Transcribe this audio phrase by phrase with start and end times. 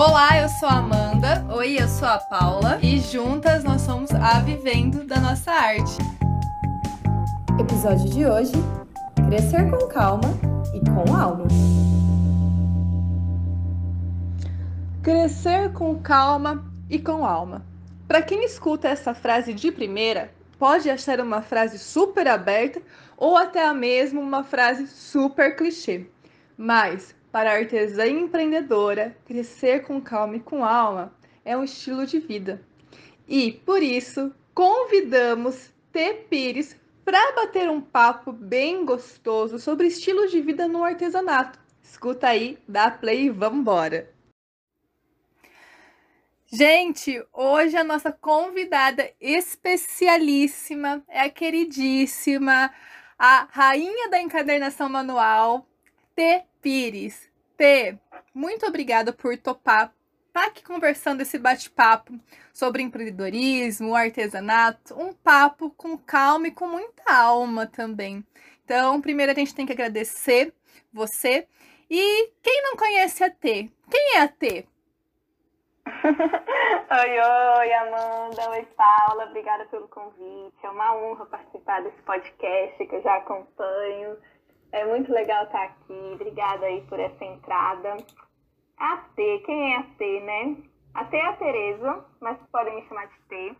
[0.00, 1.44] Olá, eu sou a Amanda.
[1.56, 2.78] Oi, eu sou a Paula.
[2.80, 5.98] E juntas nós somos a Vivendo da Nossa Arte.
[7.58, 8.52] Episódio de hoje:
[9.28, 10.28] Crescer com calma
[10.72, 11.48] e com alma.
[15.02, 17.66] Crescer com calma e com alma.
[18.06, 20.30] Para quem escuta essa frase de primeira,
[20.60, 22.80] pode achar uma frase super aberta
[23.16, 26.06] ou até mesmo uma frase super clichê.
[26.56, 31.12] Mas para a artesã empreendedora, crescer com calma e com alma
[31.44, 32.62] é um estilo de vida.
[33.26, 36.26] E, por isso, convidamos T.
[36.28, 41.58] Pires para bater um papo bem gostoso sobre estilo de vida no artesanato.
[41.82, 44.12] Escuta aí, dá play e vambora!
[46.50, 52.70] Gente, hoje a nossa convidada especialíssima é a queridíssima,
[53.18, 55.66] a rainha da encadernação manual,
[56.14, 56.44] T.
[56.68, 57.32] Pires.
[57.56, 57.98] T,
[58.34, 59.90] muito obrigada por topar
[60.34, 62.12] tá aqui conversando esse bate-papo
[62.52, 68.22] sobre empreendedorismo, artesanato, um papo com calma e com muita alma também.
[68.62, 70.52] Então, primeiro a gente tem que agradecer
[70.92, 71.48] você.
[71.88, 73.70] E quem não conhece a T?
[73.90, 74.68] Quem é a T?
[76.04, 77.20] oi,
[77.58, 78.50] oi, Amanda.
[78.50, 79.24] Oi, Paula.
[79.24, 80.58] Obrigada pelo convite.
[80.62, 84.18] É uma honra participar desse podcast que eu já acompanho.
[84.70, 86.10] É muito legal estar aqui.
[86.14, 87.96] Obrigada aí por essa entrada.
[88.78, 90.56] A T, quem é a T, né?
[90.94, 93.56] A T é a Tereza, mas podem me chamar de T.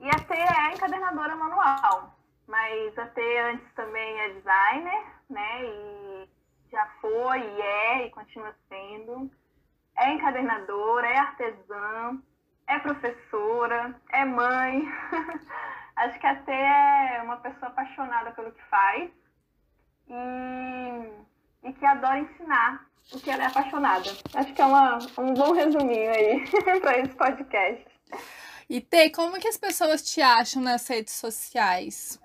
[0.00, 2.16] E a T é a encadernadora manual.
[2.48, 5.64] Mas a T antes também é designer, né?
[5.64, 6.28] E
[6.70, 9.30] já foi, e é, e continua sendo.
[9.96, 12.20] É encadernadora, é artesã,
[12.66, 14.82] é professora, é mãe.
[15.96, 19.21] Acho que a T é uma pessoa apaixonada pelo que faz
[20.08, 24.10] e, e que adora ensinar o que ela é apaixonada.
[24.34, 26.44] Acho que é uma, um bom resuminho aí
[26.80, 27.84] para esse podcast.
[28.68, 32.20] E Tê, como que as pessoas te acham nas redes sociais?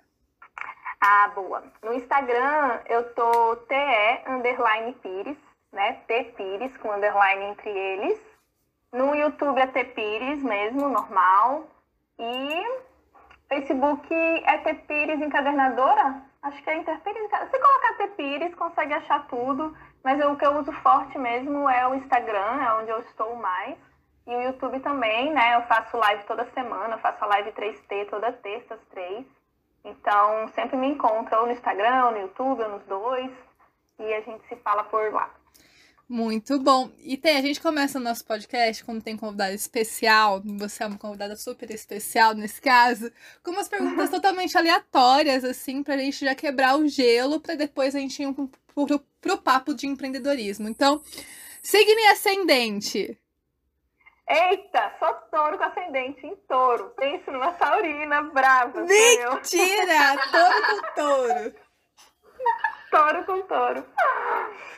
[1.01, 1.63] Ah, boa.
[1.83, 5.37] No Instagram eu tô TE underline Pires,
[5.71, 5.93] né?
[6.07, 8.19] T Pires com underline entre eles.
[8.91, 11.69] No YouTube é T Pires mesmo, normal.
[12.17, 12.65] E
[13.47, 17.29] Facebook é T Pires Encadernadora, Acho que é Interpires.
[17.29, 19.75] Se colocar Tepires, consegue achar tudo.
[20.01, 23.35] Mas eu, o que eu uso forte mesmo é o Instagram, é onde eu estou
[23.35, 23.77] mais.
[24.25, 25.55] E o YouTube também, né?
[25.55, 29.25] Eu faço live toda semana, eu faço a live 3T toda terça às 3.
[29.83, 33.31] Então, sempre me encontra ou no Instagram, no YouTube, ou nos dois.
[33.99, 35.29] E a gente se fala por lá.
[36.09, 36.89] Muito bom.
[36.99, 40.97] E tem, a gente começa o nosso podcast quando tem convidado especial, você é uma
[40.97, 43.11] convidada super especial nesse caso,
[43.43, 47.99] com umas perguntas totalmente aleatórias, assim, pra gente já quebrar o gelo, para depois a
[47.99, 50.69] gente ir pro, pro, pro papo de empreendedorismo.
[50.69, 51.01] Então,
[51.61, 53.19] signo ascendente.
[54.29, 56.93] Eita, sou touro com ascendente em touro.
[56.97, 58.81] Penso numa taurina brava.
[58.81, 60.17] Mentira!
[60.31, 61.55] touro com touro.
[62.89, 63.85] touro com touro.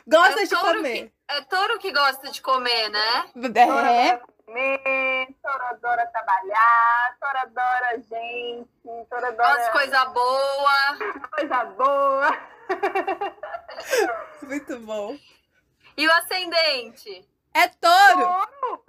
[0.06, 1.08] Gosta é de comer.
[1.08, 3.30] Que, é touro que gosta de comer, né?
[3.54, 4.20] É.
[4.44, 8.68] Comer, touro adora trabalhar, touro adora gente,
[9.08, 9.56] touro adora...
[9.56, 10.98] Gosta coisa boa.
[11.36, 12.38] Coisa boa.
[14.42, 15.16] Muito bom.
[15.96, 17.28] E o ascendente?
[17.54, 18.46] É touro.
[18.60, 18.84] touro.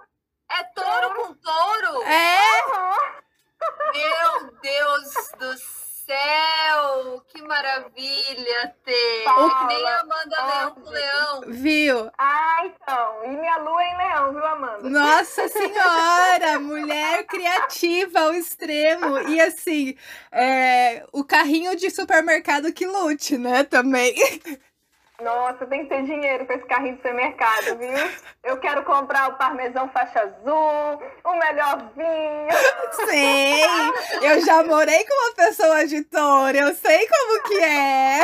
[0.49, 2.03] É touro com touro?
[2.03, 2.37] É.
[3.93, 7.21] Meu Deus do céu céu!
[7.29, 9.23] Que maravilha ter!
[9.23, 11.41] Paula, que nem a Amanda Leão com Leão.
[11.47, 12.11] Viu?
[12.17, 13.25] Ah, então.
[13.25, 14.89] E minha lua é em Leão, viu, Amanda?
[14.89, 16.59] Nossa Senhora!
[16.59, 19.19] mulher criativa ao extremo.
[19.29, 19.95] E assim,
[20.31, 23.63] é, o carrinho de supermercado que lute, né?
[23.63, 24.13] Também.
[25.21, 28.11] Nossa, tem que ter dinheiro para esse carrinho de supermercado, viu?
[28.43, 32.49] Eu quero comprar o parmesão faixa azul, o melhor vinho.
[33.07, 33.50] Sei!
[34.21, 35.77] Eu já morei com uma pessoa
[36.09, 38.19] touro, eu sei como que é.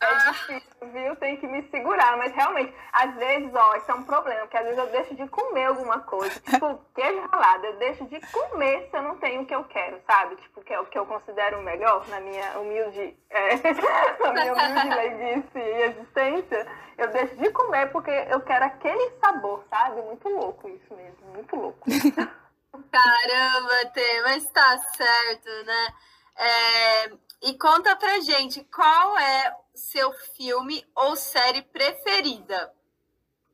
[0.00, 1.16] É difícil, viu?
[1.16, 4.64] Tem que me segurar, mas realmente, às vezes, ó, isso é um problema, porque às
[4.64, 8.96] vezes eu deixo de comer alguma coisa, tipo queijo ralado, eu deixo de comer se
[8.96, 10.36] eu não tenho o que eu quero, sabe?
[10.36, 13.56] Tipo, que é o que eu considero melhor na minha humilde, é,
[14.20, 16.66] na minha humilde disse existência,
[16.98, 20.00] eu deixo de comer porque eu quero aquele sabor, sabe?
[20.02, 21.86] Muito louco isso mesmo, muito louco.
[22.72, 25.94] Caramba, Tê, mas tá certo, né?
[26.36, 27.06] É,
[27.42, 32.72] e conta pra gente, qual é seu filme ou série preferida?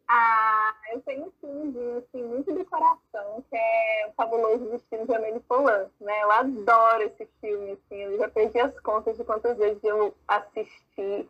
[0.08, 5.14] Ah, eu tenho um filme assim, muito de coração, que é o Fabuloso Destino de
[5.14, 6.22] Amélie Poulain, né?
[6.22, 11.28] Eu adoro esse filme, assim, eu já perdi as contas de quantas vezes eu assisti.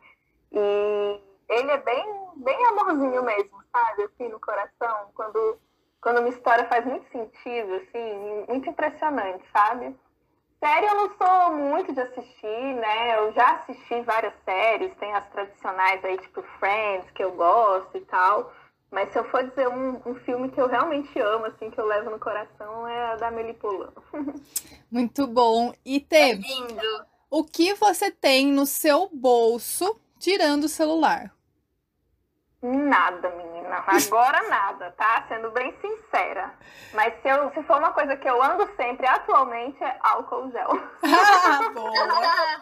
[0.51, 5.59] E ele é bem, bem amorzinho mesmo, sabe, assim, no coração, quando,
[6.03, 9.97] quando uma história faz muito sentido, assim, muito impressionante, sabe?
[10.59, 13.19] Série eu não sou muito de assistir, né?
[13.19, 18.01] Eu já assisti várias séries, tem as tradicionais aí, tipo Friends, que eu gosto e
[18.03, 18.53] tal.
[18.91, 21.87] Mas se eu for dizer um, um filme que eu realmente amo, assim, que eu
[21.87, 23.91] levo no coração, é a da Melipolã.
[24.91, 25.73] Muito bom.
[25.85, 26.35] E tem.
[26.35, 27.07] Lindo.
[27.31, 31.33] O que você tem no seu bolso tirando o celular?
[32.61, 33.52] Nada, menina.
[33.79, 35.25] Agora nada, tá?
[35.29, 36.53] Sendo bem sincera.
[36.93, 40.71] Mas se, eu, se for uma coisa que eu ando sempre atualmente é álcool gel.
[41.03, 42.61] Ah, boa.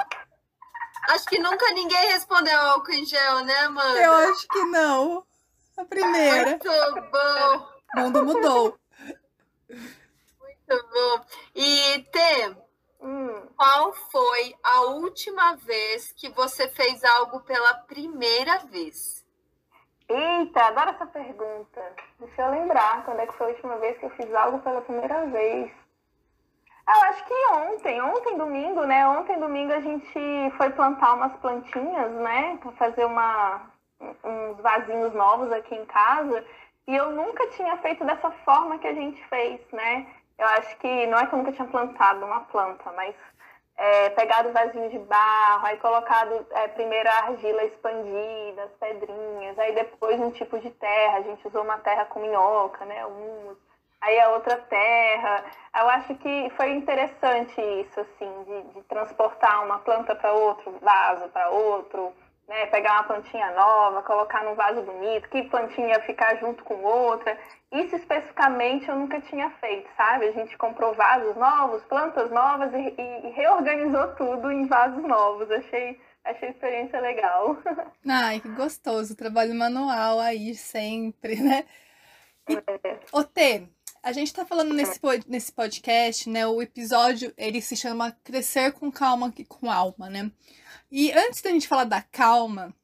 [1.10, 4.00] Acho que nunca ninguém respondeu álcool em gel, né, Amanda?
[4.00, 5.24] Eu acho que não.
[5.76, 6.50] A primeira.
[6.50, 8.78] Muito bom, O mundo mudou.
[9.68, 11.24] muito bom.
[11.54, 12.54] E, Tê,
[13.02, 19.19] Hum, qual foi a última vez que você fez algo pela primeira vez?
[20.10, 21.80] Eita, adoro essa pergunta.
[22.18, 24.80] Deixa eu lembrar quando é que foi a última vez que eu fiz algo pela
[24.80, 25.70] primeira vez.
[26.84, 29.06] Ah, Eu acho que ontem, ontem domingo, né?
[29.06, 32.58] Ontem domingo a gente foi plantar umas plantinhas, né?
[32.60, 33.70] Pra fazer uma,
[34.24, 36.44] uns vasinhos novos aqui em casa.
[36.88, 40.08] E eu nunca tinha feito dessa forma que a gente fez, né?
[40.36, 43.14] Eu acho que não é que eu nunca tinha plantado uma planta, mas
[43.80, 49.74] é, pegado vasinho de barro, aí colocado é, primeiro a argila expandida, as pedrinhas, aí
[49.74, 53.02] depois um tipo de terra, a gente usou uma terra com minhoca, né,
[54.02, 55.44] aí a outra terra.
[55.74, 61.28] Eu acho que foi interessante isso, assim, de, de transportar uma planta para outro, vaso
[61.30, 62.12] para outro,
[62.50, 67.38] né, pegar uma plantinha nova, colocar num vaso bonito, que plantinha ficar junto com outra.
[67.70, 70.26] Isso especificamente eu nunca tinha feito, sabe?
[70.26, 75.48] A gente comprou vasos novos, plantas novas e, e- e reorganizou tudo em vasos novos.
[75.48, 77.56] Achei, achei a experiência legal.
[78.04, 79.14] Ai, que gostoso.
[79.14, 81.64] Trabalho manual aí sempre, né?
[83.12, 83.68] Ô, Tê,
[84.02, 86.46] a gente tá falando nesse, nesse podcast, né?
[86.46, 90.30] O episódio, ele se chama Crescer com Calma e com Alma, né?
[90.90, 92.74] E antes da gente falar da calma,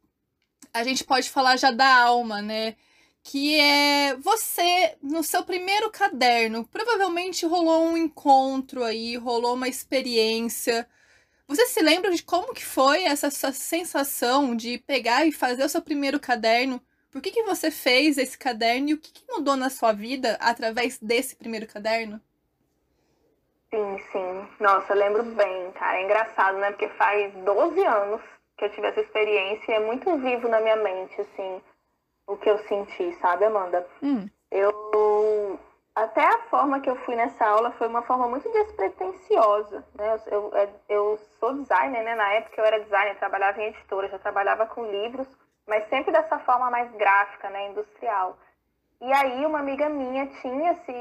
[0.73, 2.77] a gente pode falar já da alma, né?
[3.23, 10.89] Que é você, no seu primeiro caderno, provavelmente rolou um encontro aí, rolou uma experiência.
[11.49, 15.83] Você se lembra de como que foi essa sensação de pegar e fazer o seu
[15.83, 16.81] primeiro caderno?
[17.17, 20.37] Por que, que você fez esse caderno e o que, que mudou na sua vida
[20.39, 22.21] através desse primeiro caderno?
[23.71, 24.49] Sim, sim.
[24.61, 25.99] Nossa, eu lembro bem, cara.
[25.99, 26.73] É engraçado, né?
[26.73, 28.21] Porque faz 12 anos
[28.59, 31.63] que eu tive essa experiência e é muito vivo na minha mente, assim,
[32.27, 33.87] o que eu senti, sabe, Amanda?
[34.03, 35.59] Hum, Eu.
[35.95, 40.21] Até a forma que eu fui nessa aula foi uma forma muito despretensiosa, né?
[40.27, 42.15] Eu, eu, eu sou designer, né?
[42.15, 45.27] Na época eu era designer, trabalhava em editora, já trabalhava com livros,
[45.67, 47.69] mas sempre dessa forma mais gráfica, né?
[47.69, 48.39] Industrial.
[49.01, 50.93] E aí uma amiga minha tinha se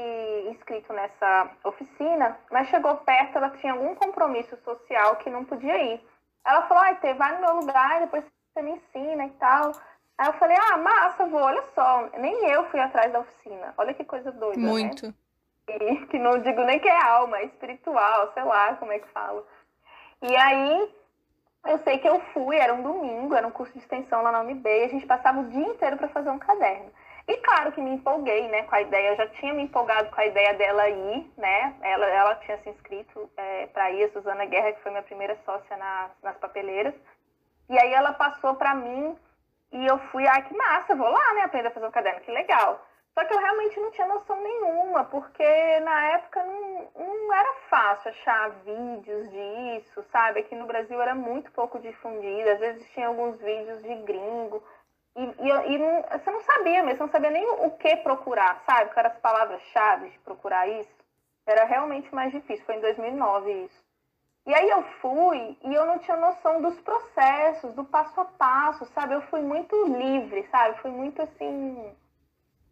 [0.50, 6.00] inscrito nessa oficina, mas chegou perto, ela tinha algum compromisso social que não podia ir.
[6.44, 9.72] Ela falou, Tê, vai no meu lugar, depois você me ensina e tal.
[10.18, 13.74] Aí eu falei, ah, massa, vou, olha só, nem eu fui atrás da oficina.
[13.76, 14.68] Olha que coisa doida, né?
[14.68, 15.14] muito.
[15.68, 19.08] E que não digo nem que é alma, é espiritual, sei lá como é que
[19.08, 19.44] fala.
[20.22, 20.94] E aí,
[21.68, 24.40] eu sei que eu fui, era um domingo, era um curso de extensão lá na
[24.40, 26.90] UNB, a gente passava o dia inteiro para fazer um caderno.
[27.28, 30.20] E claro que me empolguei, né, com a ideia, eu já tinha me empolgado com
[30.20, 34.44] a ideia dela ir, né, ela, ela tinha se inscrito é, para ir, a Suzana
[34.44, 36.94] Guerra, que foi minha primeira sócia nas, nas papeleiras.
[37.68, 39.18] E aí ela passou para mim,
[39.72, 42.30] e eu fui, ai, que massa, vou lá, né, aprender a fazer um caderno, que
[42.30, 42.80] legal.
[43.18, 48.10] Só que eu realmente não tinha noção nenhuma, porque na época não, não era fácil
[48.10, 50.40] achar vídeos disso, sabe?
[50.40, 54.62] Aqui no Brasil era muito pouco difundido, às vezes tinha alguns vídeos de gringo.
[55.16, 58.62] E, e, e não- você não sabia mesmo, você não sabia nem o que procurar,
[58.66, 58.90] sabe?
[58.92, 60.94] Quais eram as palavras-chave de procurar isso.
[61.46, 63.82] Era realmente mais difícil, foi em 2009 isso.
[64.46, 68.84] E aí eu fui e eu não tinha noção dos processos, do passo a passo,
[68.92, 69.14] sabe?
[69.14, 70.78] Eu fui muito livre, sabe?
[70.82, 71.96] Fui muito assim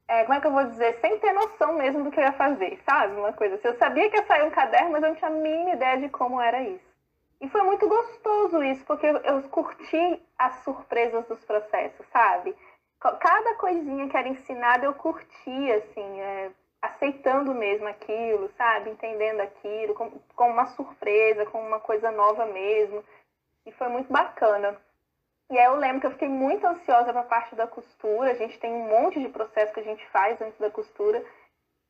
[0.07, 2.33] é, como é que eu vou dizer, sem ter noção mesmo do que eu ia
[2.33, 3.15] fazer, sabe?
[3.17, 3.69] Uma coisa assim.
[3.69, 6.09] Eu sabia que ia sair um caderno, mas eu não tinha a mínima ideia de
[6.11, 6.95] como era isso.
[7.41, 12.55] E foi muito gostoso isso, porque eu, curti as surpresas dos processos, sabe?
[13.01, 18.91] Cada coisinha que era ensinada eu curtia, assim, é, aceitando mesmo aquilo, sabe?
[18.91, 23.05] Entendendo aquilo, como, como uma surpresa, como uma coisa nova mesmo.
[23.67, 24.77] E foi muito bacana.
[25.51, 28.31] E aí eu lembro que eu fiquei muito ansiosa para a parte da costura.
[28.31, 31.25] A gente tem um monte de processo que a gente faz antes da costura.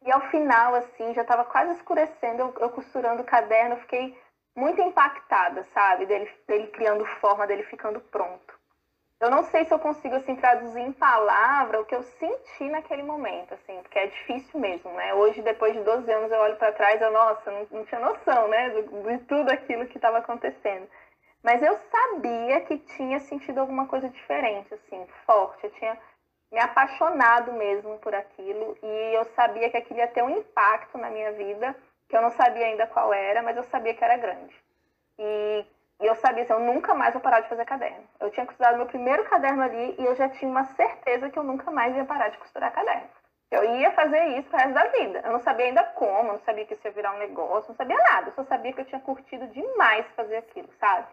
[0.05, 4.17] E ao final, assim, já estava quase escurecendo, eu, eu costurando o caderno, fiquei
[4.55, 6.07] muito impactada, sabe?
[6.07, 8.55] Dele, dele criando forma, dele ficando pronto.
[9.21, 13.03] eu não sei se eu consigo assim traduzir em palavra o que eu senti naquele
[13.03, 15.15] momento, assim, porque é difícil mesmo, né?
[15.15, 18.49] Hoje, depois de 12 anos, eu olho para trás e nossa, não, não, tinha noção,
[18.49, 20.87] né, de, de tudo aquilo que estava acontecendo.
[21.45, 25.65] Mas eu sabia que tinha sentido alguma coisa diferente, assim, forte.
[25.65, 25.97] Eu tinha
[26.51, 31.11] me apaixonado mesmo por aquilo e eu sabia que aquilo ia ter um impacto na
[31.11, 31.77] minha vida,
[32.09, 34.55] que eu não sabia ainda qual era, mas eu sabia que era grande.
[35.19, 35.65] E
[36.01, 38.05] e eu sabia assim, eu nunca mais vou parar de fazer caderno.
[38.19, 41.45] Eu tinha costurado meu primeiro caderno ali e eu já tinha uma certeza que eu
[41.45, 43.09] nunca mais ia parar de costurar caderno.
[43.51, 45.23] Eu ia fazer isso pro resto da vida.
[45.25, 47.97] Eu não sabia ainda como, não sabia que isso ia virar um negócio, não sabia
[47.97, 48.29] nada.
[48.29, 51.07] Eu só sabia que eu tinha curtido demais fazer aquilo, sabe?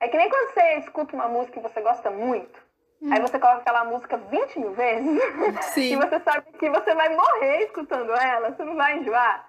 [0.00, 2.58] É que nem quando você escuta uma música que você gosta muito,
[3.02, 3.12] hum.
[3.12, 5.22] aí você coloca aquela música 20 mil vezes,
[5.74, 5.92] Sim.
[5.92, 9.48] e você sabe que você vai morrer escutando ela, você não vai enjoar.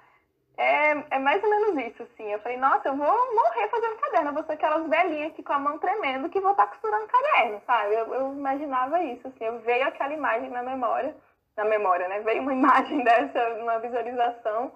[0.59, 2.29] É, é mais ou menos isso, assim.
[2.33, 4.29] Eu falei, nossa, eu vou morrer fazendo caderno.
[4.29, 7.07] Eu vou ser aquelas velhinhas aqui com a mão tremendo que vou estar tá costurando
[7.07, 7.93] caderno, sabe?
[7.93, 9.45] Eu, eu imaginava isso, assim.
[9.45, 11.15] Eu veio aquela imagem na memória,
[11.55, 12.19] na memória, né?
[12.19, 14.73] Veio uma imagem dessa, uma visualização.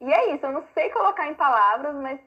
[0.00, 2.18] E é isso, eu não sei colocar em palavras, mas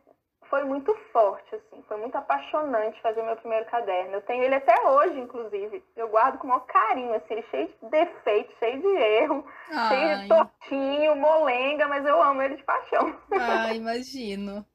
[0.49, 4.15] foi muito forte, assim, foi muito apaixonante fazer o meu primeiro caderno.
[4.15, 5.83] Eu tenho ele até hoje, inclusive.
[5.95, 9.89] Eu guardo com o maior carinho, assim, ele cheio de defeitos, cheio de erro, Ai.
[9.89, 13.19] cheio de tortinho, molenga, mas eu amo ele de paixão.
[13.31, 14.65] Ah, imagino.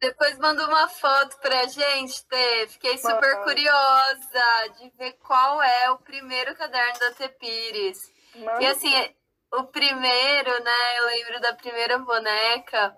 [0.00, 2.66] Depois manda uma foto pra gente, Tê.
[2.68, 8.12] Fiquei super curiosa de ver qual é o primeiro caderno da Tê Pires.
[8.34, 8.62] Manda.
[8.62, 8.92] E assim,
[9.54, 10.98] o primeiro, né?
[10.98, 12.94] Eu lembro da primeira boneca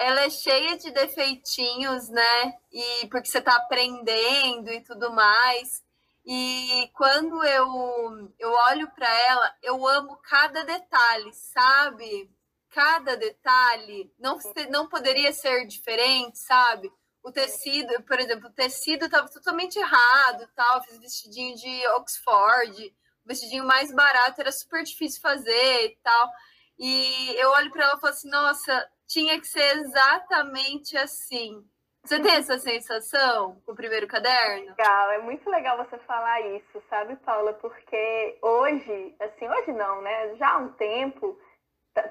[0.00, 2.54] ela é cheia de defeitinhos, né?
[2.72, 5.82] E porque você está aprendendo e tudo mais.
[6.24, 12.30] E quando eu, eu olho para ela, eu amo cada detalhe, sabe?
[12.70, 14.38] Cada detalhe não,
[14.70, 16.90] não poderia ser diferente, sabe?
[17.22, 20.82] O tecido, por exemplo, o tecido estava totalmente errado, tal.
[20.82, 22.86] fiz vestidinho de Oxford,
[23.22, 26.30] o vestidinho mais barato era super difícil fazer e tal.
[26.78, 31.64] E eu olho para ela e falo assim: nossa, tinha que ser exatamente assim.
[32.02, 34.70] Você tem essa sensação com o primeiro caderno?
[34.70, 37.52] Legal, é muito legal você falar isso, sabe, Paula?
[37.54, 40.34] Porque hoje, assim, hoje não, né?
[40.36, 41.38] Já há um tempo,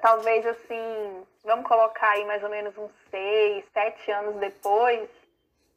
[0.00, 5.08] talvez assim, vamos colocar aí mais ou menos uns seis, sete anos depois,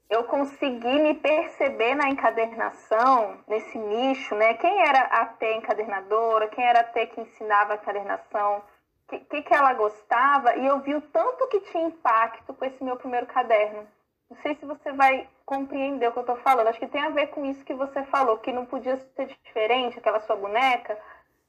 [0.09, 4.53] eu consegui me perceber na encadernação, nesse nicho, né?
[4.55, 8.61] Quem era a T encadernadora, quem era a T que ensinava a encadernação,
[9.13, 12.83] que, que, que ela gostava e eu vi o tanto que tinha impacto com esse
[12.83, 13.87] meu primeiro caderno.
[14.29, 16.67] Não sei se você vai compreender o que eu estou falando.
[16.67, 19.99] Acho que tem a ver com isso que você falou, que não podia ser diferente,
[19.99, 20.97] aquela sua boneca.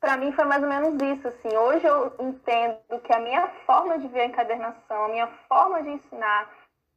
[0.00, 1.28] Para mim foi mais ou menos isso.
[1.28, 1.56] Assim.
[1.56, 5.90] Hoje eu entendo que a minha forma de ver a encadernação, a minha forma de
[5.90, 6.50] ensinar,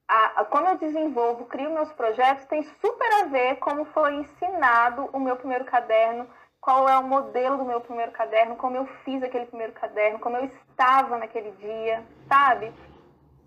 [0.08, 5.10] a, a, como eu desenvolvo, crio meus projetos, tem super a ver como foi ensinado
[5.14, 6.28] o meu primeiro caderno
[6.68, 10.36] qual é o modelo do meu primeiro caderno, como eu fiz aquele primeiro caderno, como
[10.36, 12.74] eu estava naquele dia, sabe?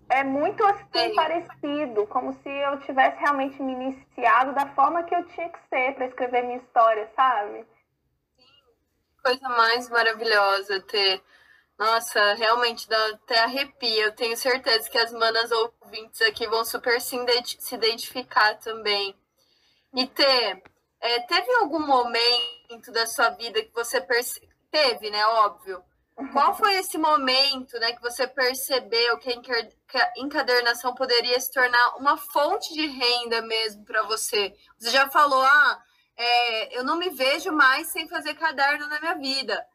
[0.09, 5.23] É muito assim parecido, como se eu tivesse realmente me iniciado da forma que eu
[5.27, 7.63] tinha que ser para escrever minha história, sabe?
[9.23, 11.21] Coisa mais maravilhosa ter.
[11.77, 14.05] Nossa, realmente dá até arrepia.
[14.05, 17.15] Eu tenho certeza que as manas ouvintes aqui vão super se
[17.75, 19.15] identificar também.
[19.93, 20.63] E ter
[21.01, 22.60] é, teve algum momento
[22.91, 24.41] da sua vida que você perce...
[24.69, 25.25] teve, né?
[25.25, 25.83] Óbvio.
[26.31, 32.15] Qual foi esse momento, né, que você percebeu que a encadernação poderia se tornar uma
[32.15, 34.55] fonte de renda mesmo para você?
[34.77, 35.83] Você já falou, ah,
[36.15, 39.65] é, eu não me vejo mais sem fazer caderno na minha vida.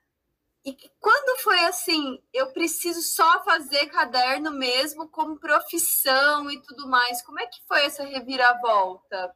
[0.65, 7.23] E quando foi assim, eu preciso só fazer caderno mesmo como profissão e tudo mais?
[7.23, 9.35] Como é que foi essa reviravolta?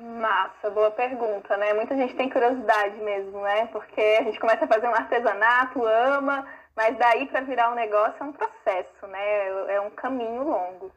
[0.00, 1.74] Massa, boa pergunta, né?
[1.74, 3.66] Muita gente tem curiosidade mesmo, né?
[3.66, 8.14] Porque a gente começa a fazer um artesanato, ama, mas daí para virar um negócio
[8.20, 9.48] é um processo, né?
[9.74, 10.92] É um caminho longo.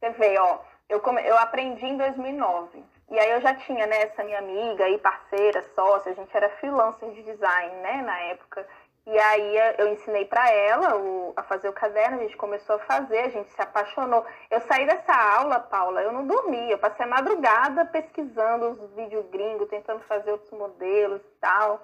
[0.00, 1.24] Você vê, ó, eu, come...
[1.24, 2.84] eu aprendi em 2009.
[3.10, 6.48] E aí eu já tinha, né, essa minha amiga e parceira, sócia, a gente era
[6.56, 8.66] freelancer de design, né, na época.
[9.10, 12.78] E aí eu ensinei para ela o, a fazer o caderno, a gente começou a
[12.78, 14.24] fazer, a gente se apaixonou.
[14.48, 19.26] Eu saí dessa aula, Paula, eu não dormi, eu passei a madrugada pesquisando os vídeos
[19.30, 21.82] gringos, tentando fazer outros modelos e tal.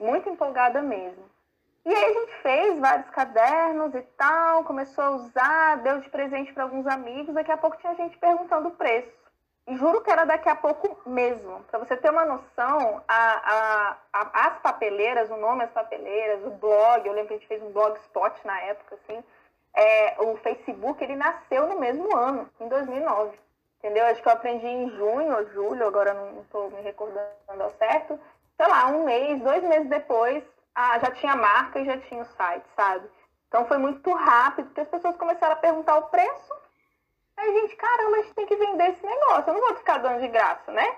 [0.00, 1.30] Muito empolgada mesmo.
[1.86, 6.52] E aí a gente fez vários cadernos e tal, começou a usar, deu de presente
[6.52, 9.23] para alguns amigos, daqui a pouco tinha gente perguntando o preço.
[9.66, 11.64] Juro que era daqui a pouco mesmo.
[11.70, 16.50] Para você ter uma noção, a, a, a, as papeleiras, o nome das papeleiras, o
[16.50, 19.24] blog, eu lembro que a gente fez um blogspot na época, assim,
[19.74, 23.38] é, o Facebook, ele nasceu no mesmo ano, em 2009.
[23.78, 24.04] entendeu?
[24.06, 28.20] Acho que eu aprendi em junho ou julho, agora não estou me recordando ao certo.
[28.56, 30.44] Sei lá, um mês, dois meses depois,
[30.76, 33.08] já tinha marca e já tinha o site, sabe?
[33.48, 36.63] Então foi muito rápido, porque as pessoas começaram a perguntar o preço.
[37.44, 39.50] Aí, gente, caramba, a gente tem que vender esse negócio.
[39.50, 40.96] Eu não vou ficar dando de graça, né?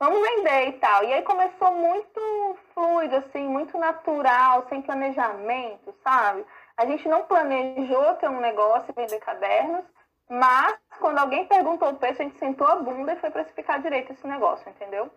[0.00, 1.04] Vamos vender e tal.
[1.04, 6.46] E aí começou muito fluido, assim, muito natural, sem planejamento, sabe?
[6.78, 9.84] A gente não planejou ter um negócio vender cadernos,
[10.30, 14.12] mas quando alguém perguntou o preço, a gente sentou a bunda e foi precificar direito
[14.12, 15.10] esse negócio, entendeu?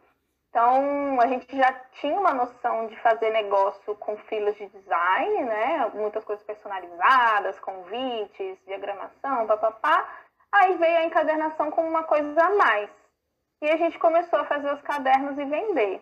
[0.50, 5.90] Então, a gente já tinha uma noção de fazer negócio com filas de design, né?
[5.94, 10.10] Muitas coisas personalizadas, convites, diagramação, papapá.
[10.52, 12.90] Aí veio a encadernação como uma coisa a mais.
[13.62, 16.02] E a gente começou a fazer os cadernos e vender.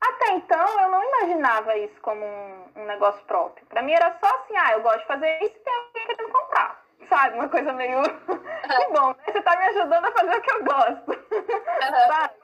[0.00, 3.64] Até então, eu não imaginava isso como um, um negócio próprio.
[3.66, 6.32] Para mim era só assim, ah, eu gosto de fazer isso e tem alguém querendo
[6.32, 6.82] comprar.
[7.08, 7.36] Sabe?
[7.36, 8.02] Uma coisa meio.
[8.02, 9.24] que bom, né?
[9.26, 11.12] Você está me ajudando a fazer o que eu gosto.
[12.08, 12.34] Sabe?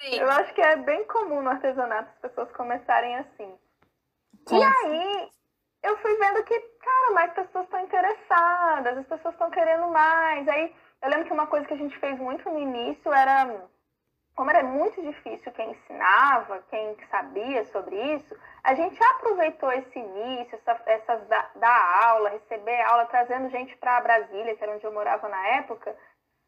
[0.00, 0.18] Sim.
[0.18, 3.58] Eu acho que é bem comum no artesanato as pessoas começarem assim.
[4.48, 4.58] Sim.
[4.58, 5.30] E aí,
[5.82, 10.46] eu fui vendo que, cara, mais pessoas estão interessadas, as pessoas estão querendo mais.
[10.48, 13.66] Aí, eu lembro que uma coisa que a gente fez muito no início era,
[14.36, 20.54] como era muito difícil quem ensinava, quem sabia sobre isso, a gente aproveitou esse início,
[20.54, 24.92] essa, essas da, da aula, receber aula, trazendo gente para Brasília, que era onde eu
[24.92, 25.96] morava na época,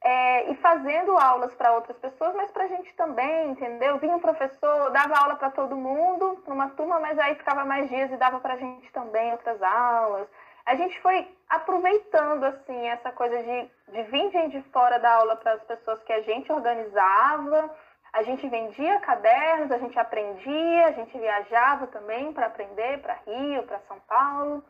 [0.05, 3.99] é, e fazendo aulas para outras pessoas, mas para a gente também, entendeu?
[3.99, 8.13] Vinha um professor, dava aula para todo mundo, numa turma, mas aí ficava mais dias
[8.13, 10.29] e dava para a gente também outras aulas.
[10.67, 15.37] A gente foi aproveitando, assim, essa coisa de, de vir gente de fora da aula
[15.37, 17.71] para as pessoas que a gente organizava,
[18.13, 23.63] a gente vendia cadernos, a gente aprendia, a gente viajava também para aprender, para Rio,
[23.65, 24.63] para São Paulo.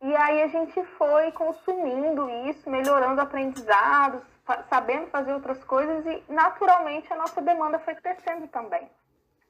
[0.00, 4.22] E aí a gente foi consumindo isso, melhorando aprendizados,
[4.68, 8.88] sabendo fazer outras coisas e naturalmente a nossa demanda foi crescendo também.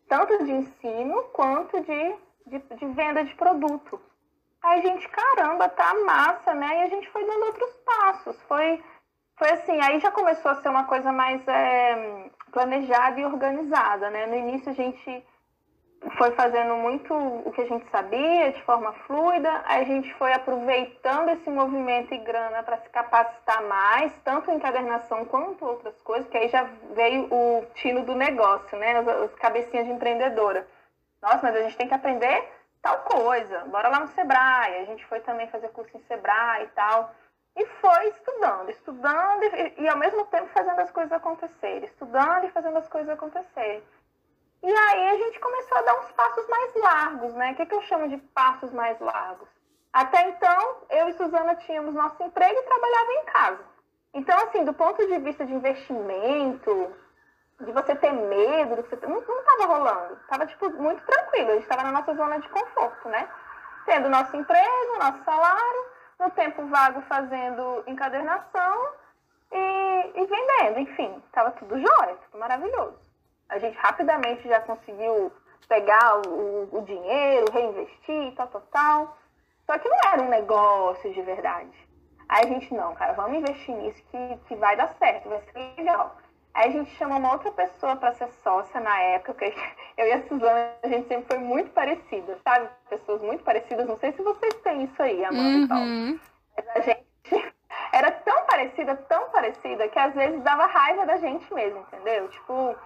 [0.09, 2.15] Tanto de ensino quanto de,
[2.47, 4.01] de, de venda de produto.
[4.63, 6.81] Aí a gente, caramba, tá massa, né?
[6.81, 8.41] E a gente foi dando outros passos.
[8.43, 8.83] Foi,
[9.37, 14.27] foi assim, aí já começou a ser uma coisa mais é, planejada e organizada, né?
[14.27, 15.27] No início a gente
[16.17, 21.29] foi fazendo muito o que a gente sabia de forma fluida, a gente foi aproveitando
[21.31, 26.37] esse movimento e grana para se capacitar mais, tanto em encadernação quanto outras coisas, que
[26.37, 28.99] aí já veio o tino do negócio, né?
[28.99, 30.67] As, as cabecinhas de empreendedora.
[31.23, 32.49] Nossa, mas a gente tem que aprender
[32.83, 34.79] tal coisa, bora lá no Sebrae.
[34.79, 37.15] A gente foi também fazer curso em Sebrae e tal.
[37.55, 42.51] E foi estudando, estudando e, e ao mesmo tempo fazendo as coisas acontecerem, estudando e
[42.51, 43.83] fazendo as coisas acontecerem.
[44.63, 47.51] E aí a gente começou a dar uns passos mais largos, né?
[47.51, 49.49] O que, que eu chamo de passos mais largos?
[49.93, 53.65] Até então, eu e Suzana tínhamos nosso emprego e trabalhava em casa.
[54.15, 56.95] Então, assim, do ponto de vista de investimento,
[57.61, 58.77] de você ter medo,
[59.09, 60.15] não estava rolando.
[60.23, 61.51] Estava, tipo, muito tranquilo.
[61.51, 63.29] A gente estava na nossa zona de conforto, né?
[63.85, 65.87] Tendo nosso emprego, nosso salário,
[66.21, 68.93] no tempo vago fazendo encadernação
[69.51, 70.79] e, e vendendo.
[70.79, 73.12] Enfim, estava tudo jóia, tudo maravilhoso
[73.53, 75.31] a gente rapidamente já conseguiu
[75.69, 79.19] pegar o, o dinheiro, reinvestir tal, tal, tal.
[79.67, 81.89] Só que não era um negócio de verdade.
[82.29, 85.75] Aí a gente, não, cara, vamos investir nisso que, que vai dar certo, vai ser
[85.77, 86.17] legal.
[86.55, 89.55] Aí a gente chamou uma outra pessoa para ser sócia na época, porque
[89.99, 92.69] eu e a Suzana, a gente sempre foi muito parecida, sabe?
[92.89, 93.87] Pessoas muito parecidas.
[93.87, 95.65] Não sei se vocês têm isso aí, Amanda uhum.
[95.65, 95.79] e tal.
[95.79, 96.21] Uhum.
[96.57, 97.07] Mas a gente
[97.93, 102.29] era tão parecida, tão parecida, que às vezes dava raiva da gente mesmo, entendeu?
[102.29, 102.77] Tipo,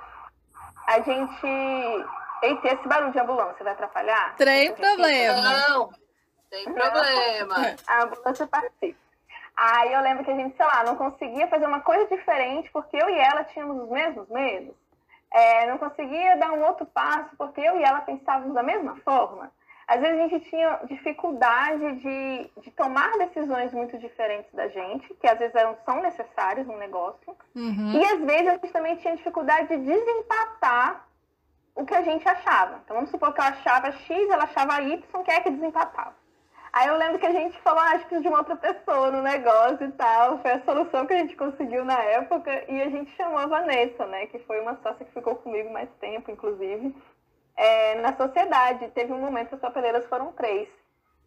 [0.87, 2.07] a gente.
[2.42, 4.37] Eita, esse barulho de ambulância vai atrapalhar?
[4.37, 5.40] Tem problema.
[5.40, 5.90] Não,
[6.51, 7.57] tem problema.
[7.87, 8.99] a ambulância participa.
[9.57, 12.96] Aí eu lembro que a gente, sei lá, não conseguia fazer uma coisa diferente porque
[12.96, 14.75] eu e ela tínhamos os mesmos medos.
[15.33, 19.51] É, não conseguia dar um outro passo porque eu e ela pensávamos da mesma forma
[19.87, 25.29] às vezes a gente tinha dificuldade de, de tomar decisões muito diferentes da gente, que
[25.29, 27.37] às vezes eram, são necessárias no negócio.
[27.55, 27.92] Uhum.
[27.92, 31.07] E às vezes a gente também tinha dificuldade de desempatar
[31.77, 32.81] o que a gente achava.
[32.85, 36.14] Então vamos supor que eu achava X, ela achava Y, que é que desempatava.
[36.72, 39.22] Aí eu lembro que a gente falou, ah, acho que de uma outra pessoa no
[39.22, 40.38] negócio e tal.
[40.40, 42.64] Foi a solução que a gente conseguiu na época.
[42.70, 44.27] E a gente chamou a Vanessa, né?
[44.27, 46.94] Que foi uma sócia que ficou comigo mais tempo, inclusive
[47.57, 48.88] é, na sociedade.
[48.88, 50.69] Teve um momento que as papeleiras foram três.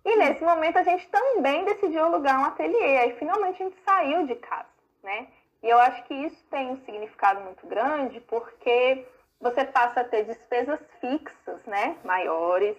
[0.05, 2.97] E nesse momento a gente também decidiu alugar um ateliê.
[2.97, 4.69] Aí finalmente a gente saiu de casa,
[5.03, 5.27] né?
[5.61, 9.05] E eu acho que isso tem um significado muito grande, porque
[9.41, 11.97] você passa a ter despesas fixas, né?
[12.03, 12.77] Maiores.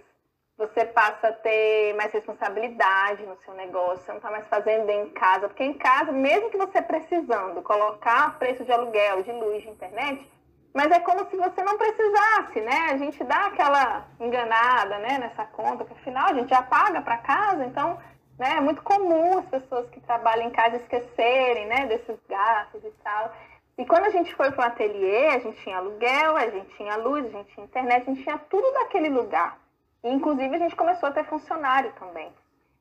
[0.57, 5.09] você passa a ter mais responsabilidade no seu negócio, você não está mais fazendo em
[5.11, 9.71] casa, porque em casa, mesmo que você precisando colocar preço de aluguel, de luz, de
[9.71, 10.31] internet,
[10.73, 12.91] mas é como se você não precisasse, né?
[12.93, 17.19] A gente dá aquela enganada, né, nessa conta, que afinal a gente já paga para
[17.19, 17.99] casa, então,
[18.39, 22.91] né, é muito comum as pessoas que trabalham em casa esquecerem, né, desses gastos e
[23.03, 23.33] tal.
[23.77, 26.97] E quando a gente foi para o ateliê, a gente tinha aluguel, a gente tinha
[26.97, 29.59] luz, a gente tinha internet, a gente tinha tudo daquele lugar.
[30.05, 32.31] E, inclusive, a gente começou a ter funcionário também.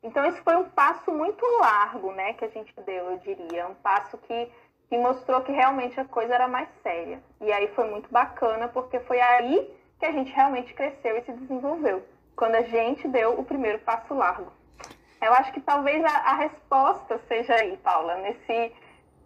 [0.03, 3.67] Então, esse foi um passo muito largo, né, que a gente deu, eu diria.
[3.67, 4.51] Um passo que,
[4.89, 7.21] que mostrou que realmente a coisa era mais séria.
[7.39, 11.31] E aí foi muito bacana, porque foi aí que a gente realmente cresceu e se
[11.31, 12.03] desenvolveu.
[12.35, 14.51] Quando a gente deu o primeiro passo largo.
[15.21, 18.71] Eu acho que talvez a, a resposta seja aí, Paula, nesse,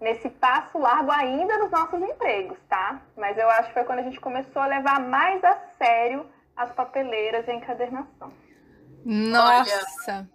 [0.01, 3.01] nesse passo largo ainda nos nossos empregos, tá?
[3.15, 6.25] Mas eu acho que foi quando a gente começou a levar mais a sério
[6.57, 8.33] as papeleiras e a encadernação.
[9.05, 10.01] Nossa!
[10.07, 10.29] Olha.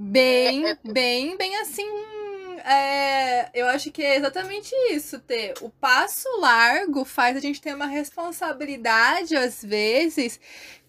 [0.00, 1.88] Bem, é, é, bem, bem assim.
[2.64, 7.74] É, eu acho que é exatamente isso, ter o passo largo faz a gente ter
[7.74, 10.40] uma responsabilidade, às vezes,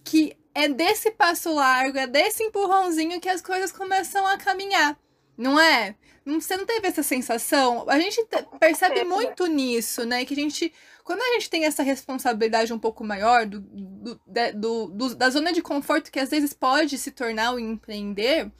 [0.04, 4.98] que é desse passo largo, é desse empurrãozinho que as coisas começam a caminhar,
[5.38, 5.96] não é?
[6.26, 7.90] Você não teve essa sensação?
[7.90, 8.24] A gente
[8.60, 10.26] percebe muito nisso, né?
[10.26, 10.72] Que a gente
[11.04, 14.22] quando a gente tem essa responsabilidade um pouco maior do, do,
[14.54, 18.52] do, do, da zona de conforto que às vezes pode se tornar o empreender,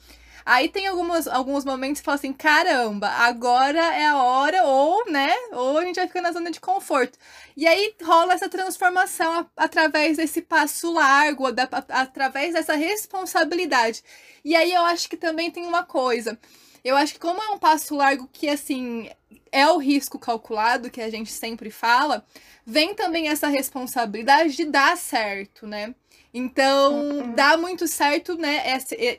[0.44, 5.32] aí tem algumas, alguns momentos que fala assim, caramba, agora é a hora, ou, né,
[5.52, 7.18] ou a gente vai ficar na zona de conforto.
[7.56, 14.02] E aí rola essa transformação a, através desse passo largo, da, a, através dessa responsabilidade.
[14.44, 16.38] E aí eu acho que também tem uma coisa.
[16.82, 19.10] Eu acho que como é um passo largo que, assim,
[19.52, 22.24] é o risco calculado que a gente sempre fala,
[22.64, 25.94] vem também essa responsabilidade de dar certo, né?
[26.32, 27.32] Então, uhum.
[27.32, 28.62] dá muito certo, né,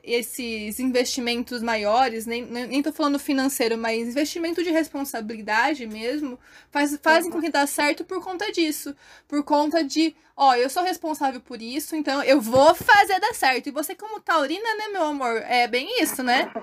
[0.01, 7.29] esses investimentos maiores, nem, nem tô falando financeiro, mas investimento de responsabilidade mesmo, faz, fazem
[7.29, 7.37] uhum.
[7.37, 8.95] com que dá certo por conta disso.
[9.27, 13.67] Por conta de, ó, eu sou responsável por isso, então eu vou fazer dar certo.
[13.67, 15.43] E você, como taurina, né, meu amor?
[15.45, 16.49] É bem isso, né?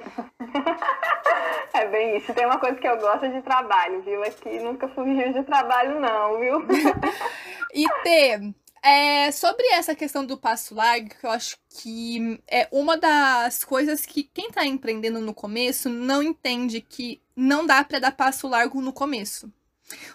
[1.74, 2.32] É bem isso.
[2.32, 4.22] Tem uma coisa que eu gosto de trabalho, viu?
[4.22, 6.64] Aqui nunca fugiu de trabalho, não, viu?
[7.74, 8.40] e ter
[8.82, 14.04] é, sobre essa questão do passo largo, que eu acho que é uma das coisas
[14.06, 18.80] que quem está empreendendo no começo não entende que não dá para dar passo largo
[18.80, 19.52] no começo.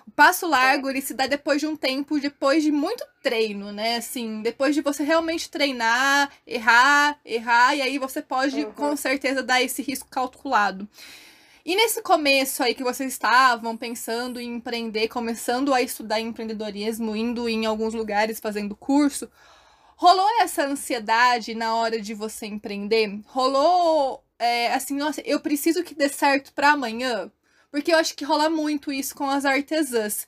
[0.05, 3.97] O passo largo, ele se dá depois de um tempo, depois de muito treino, né?
[3.97, 8.71] Assim, depois de você realmente treinar, errar, errar, e aí você pode, uhum.
[8.73, 10.87] com certeza, dar esse risco calculado.
[11.65, 17.47] E nesse começo aí que vocês estavam pensando em empreender, começando a estudar empreendedorismo, indo
[17.47, 19.29] em alguns lugares fazendo curso,
[19.95, 23.21] rolou essa ansiedade na hora de você empreender?
[23.27, 27.31] Rolou é, assim, nossa, eu preciso que dê certo para amanhã?
[27.71, 30.27] Porque eu acho que rola muito isso com as artesãs.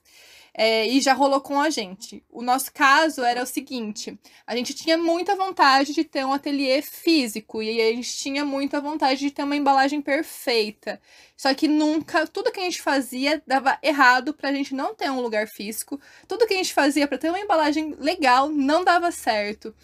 [0.58, 2.24] É, e já rolou com a gente.
[2.32, 6.82] O nosso caso era o seguinte: a gente tinha muita vontade de ter um ateliê
[6.82, 11.02] físico e a gente tinha muita vontade de ter uma embalagem perfeita.
[11.36, 15.20] Só que nunca, tudo que a gente fazia dava errado pra gente não ter um
[15.20, 16.00] lugar físico.
[16.26, 19.76] Tudo que a gente fazia para ter uma embalagem legal não dava certo.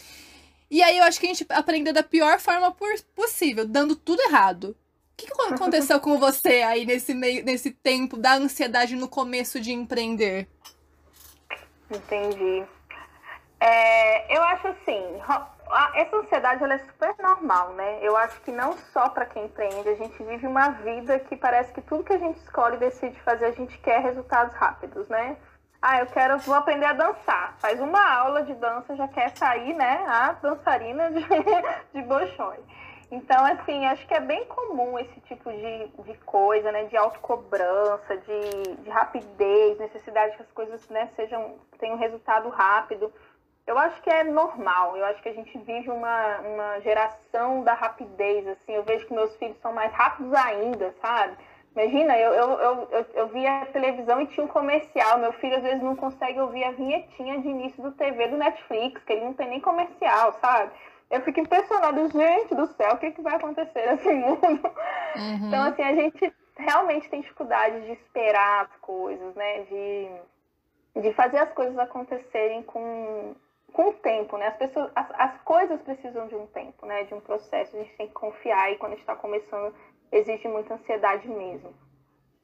[0.70, 2.74] E aí eu acho que a gente aprendeu da pior forma
[3.14, 4.74] possível, dando tudo errado
[5.18, 9.72] que, que aconteceu com você aí nesse meio, nesse tempo da ansiedade no começo de
[9.72, 10.48] empreender?
[11.90, 12.66] Entendi.
[13.60, 15.22] É, eu acho assim,
[15.96, 18.00] essa ansiedade ela é super normal, né?
[18.02, 21.72] Eu acho que não só para quem empreende, a gente vive uma vida que parece
[21.72, 25.38] que tudo que a gente escolhe e decide fazer, a gente quer resultados rápidos, né?
[25.82, 27.56] Ah, eu quero, vou aprender a dançar.
[27.60, 30.04] Faz uma aula de dança, já quer sair, né?
[30.08, 31.24] A dançarina de,
[31.94, 32.60] de Bolshoi.
[33.12, 36.86] Então, assim, acho que é bem comum esse tipo de, de coisa, né?
[36.86, 43.12] De autocobrança, de, de rapidez, necessidade que as coisas né, sejam, tenham resultado rápido.
[43.68, 47.74] Eu acho que é normal, eu acho que a gente vive uma, uma geração da
[47.74, 51.38] rapidez, assim, eu vejo que meus filhos são mais rápidos ainda, sabe?
[51.76, 55.18] Imagina, eu, eu, eu, eu, eu via a televisão e tinha um comercial.
[55.20, 59.02] Meu filho às vezes não consegue ouvir a vinhetinha de início do TV do Netflix,
[59.04, 60.72] que ele não tem nem comercial, sabe?
[61.12, 64.72] Eu fico impressionada, gente do céu, o que, que vai acontecer nesse mundo?
[65.16, 65.48] Uhum.
[65.48, 69.64] Então, assim, a gente realmente tem dificuldade de esperar as coisas, né?
[69.64, 73.36] De, de fazer as coisas acontecerem com,
[73.74, 74.48] com o tempo, né?
[74.48, 77.04] As, pessoas, as, as coisas precisam de um tempo, né?
[77.04, 79.76] De um processo, a gente tem que confiar e quando a gente está começando,
[80.12, 81.74] existe muita ansiedade mesmo.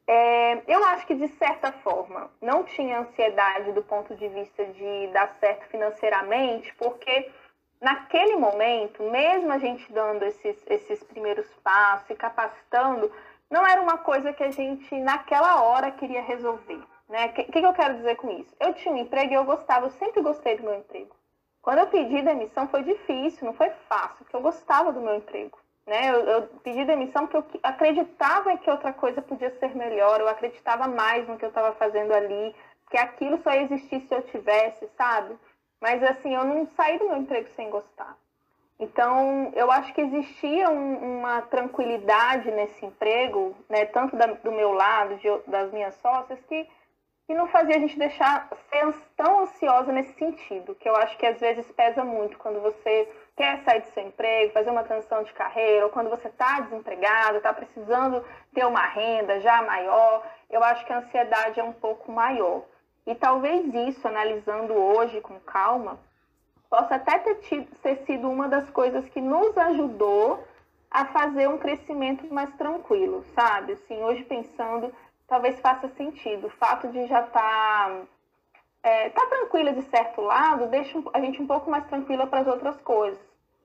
[0.06, 5.06] É, eu acho que, de certa forma, não tinha ansiedade do ponto de vista de
[5.08, 7.30] dar certo financeiramente, porque
[7.80, 13.10] naquele momento, mesmo a gente dando esses, esses primeiros passos e capacitando,
[13.50, 16.80] não era uma coisa que a gente, naquela hora, queria resolver.
[17.08, 17.26] Né?
[17.26, 18.54] O que, que eu quero dizer com isso?
[18.60, 21.16] Eu tinha um emprego e eu gostava, eu sempre gostei do meu emprego.
[21.62, 25.58] Quando eu pedi demissão foi difícil, não foi fácil, porque eu gostava do meu emprego.
[25.86, 26.10] Né?
[26.10, 30.86] Eu, eu pedi demissão porque eu acreditava que outra coisa podia ser melhor, eu acreditava
[30.86, 32.54] mais no que eu estava fazendo ali,
[32.90, 35.34] que aquilo só existisse se eu tivesse, sabe?
[35.80, 38.16] Mas assim, eu não saí do meu emprego sem gostar.
[38.80, 44.72] Então, eu acho que existia um, uma tranquilidade nesse emprego, né, tanto da, do meu
[44.72, 46.68] lado, de, das minhas sócias, que,
[47.26, 51.26] que não fazia a gente deixar ser tão ansiosa nesse sentido, que eu acho que
[51.26, 55.32] às vezes pesa muito quando você quer sair do seu emprego, fazer uma transição de
[55.32, 60.86] carreira, ou quando você está desempregado, está precisando ter uma renda já maior, eu acho
[60.86, 62.62] que a ansiedade é um pouco maior.
[63.08, 65.98] E talvez isso, analisando hoje com calma,
[66.68, 70.44] possa até ter, tido, ter sido uma das coisas que nos ajudou
[70.90, 73.72] a fazer um crescimento mais tranquilo, sabe?
[73.72, 74.92] Assim, hoje pensando,
[75.26, 76.48] talvez faça sentido.
[76.48, 78.02] O fato de já estar tá,
[78.82, 82.46] é, tá tranquila de certo lado deixa a gente um pouco mais tranquila para as
[82.46, 83.18] outras coisas.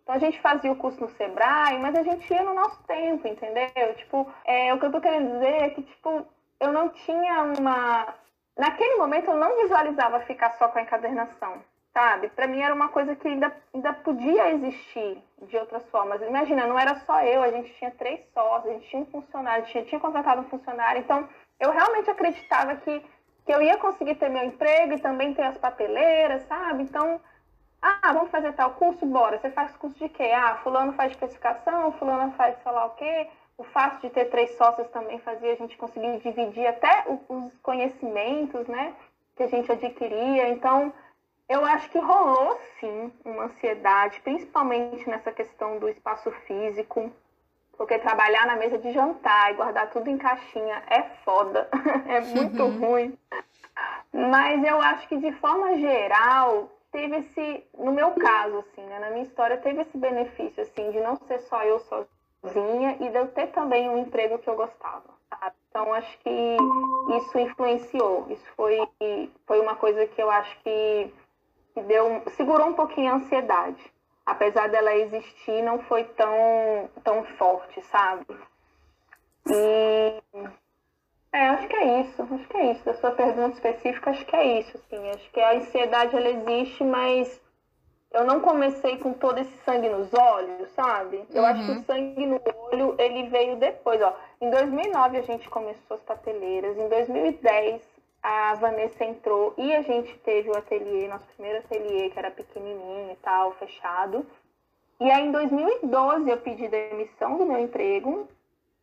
[0.03, 3.27] Então a gente fazia o curso no Sebrae, mas a gente ia no nosso tempo,
[3.27, 3.93] entendeu?
[3.97, 6.25] Tipo, é, o que eu tô querendo dizer é que, tipo,
[6.62, 8.22] eu não tinha uma.
[8.58, 11.63] Naquele momento eu não visualizava ficar só com a encadernação,
[11.94, 12.30] sabe?
[12.30, 16.22] Para mim era uma coisa que ainda, ainda podia existir de outras formas.
[16.22, 19.66] Imagina, não era só eu, a gente tinha três sócios, a gente tinha um funcionário,
[19.66, 21.28] tinha, tinha contratado um funcionário, então
[21.60, 23.04] eu realmente acreditava que,
[23.46, 26.84] que eu ia conseguir ter meu emprego e também ter as papeleiras, sabe?
[26.84, 27.20] Então
[27.84, 29.06] ah, vamos fazer tal curso?
[29.06, 29.38] Bora.
[29.38, 30.32] Você faz curso de quê?
[30.34, 33.28] Ah, fulano faz especificação, fulano faz sei lá o quê.
[33.58, 38.68] O fato de ter três sócios também fazia a gente conseguir dividir até os conhecimentos,
[38.68, 38.96] né?
[39.36, 40.50] Que a gente adquiria.
[40.50, 40.92] Então,
[41.48, 47.12] eu acho que rolou sim uma ansiedade, principalmente nessa questão do espaço físico,
[47.78, 51.70] porque trabalhar na mesa de jantar e guardar tudo em caixinha é foda,
[52.08, 52.80] é muito uhum.
[52.80, 53.18] ruim.
[54.12, 59.10] Mas eu acho que de forma geral, teve esse, no meu caso, assim, né, na
[59.10, 62.12] minha história, teve esse benefício, assim, de não ser só eu sozinha
[62.45, 65.03] e de eu ter também um emprego que eu gostava.
[65.29, 65.56] Sabe?
[65.69, 66.58] Então, acho que
[67.17, 68.27] isso influenciou.
[68.29, 68.77] Isso foi,
[69.47, 71.13] foi uma coisa que eu acho que,
[71.73, 73.91] que deu, segurou um pouquinho a ansiedade.
[74.25, 78.25] Apesar dela existir, não foi tão, tão forte, sabe?
[79.49, 80.21] E
[81.34, 82.21] é, acho que é isso.
[82.21, 82.86] Acho que é isso.
[82.86, 84.77] Da sua pergunta específica, acho que é isso.
[84.77, 85.10] Assim.
[85.10, 87.41] Acho que a ansiedade ela existe, mas
[88.13, 91.26] eu não comecei com todo esse sangue nos olhos, sabe?
[91.34, 91.47] Eu uhum.
[91.47, 91.84] acho que o uhum.
[91.84, 93.99] sangue no olho ele veio depois.
[94.02, 94.13] Ó.
[94.39, 96.78] Em 2009 a gente começou as pateleiras.
[96.78, 97.82] Em 2010
[98.21, 103.12] a Vanessa entrou e a gente teve o ateliê, nosso primeiro ateliê, que era pequenininho
[103.12, 104.26] e tal, fechado.
[104.99, 108.28] E aí em 2012 eu pedi demissão do meu emprego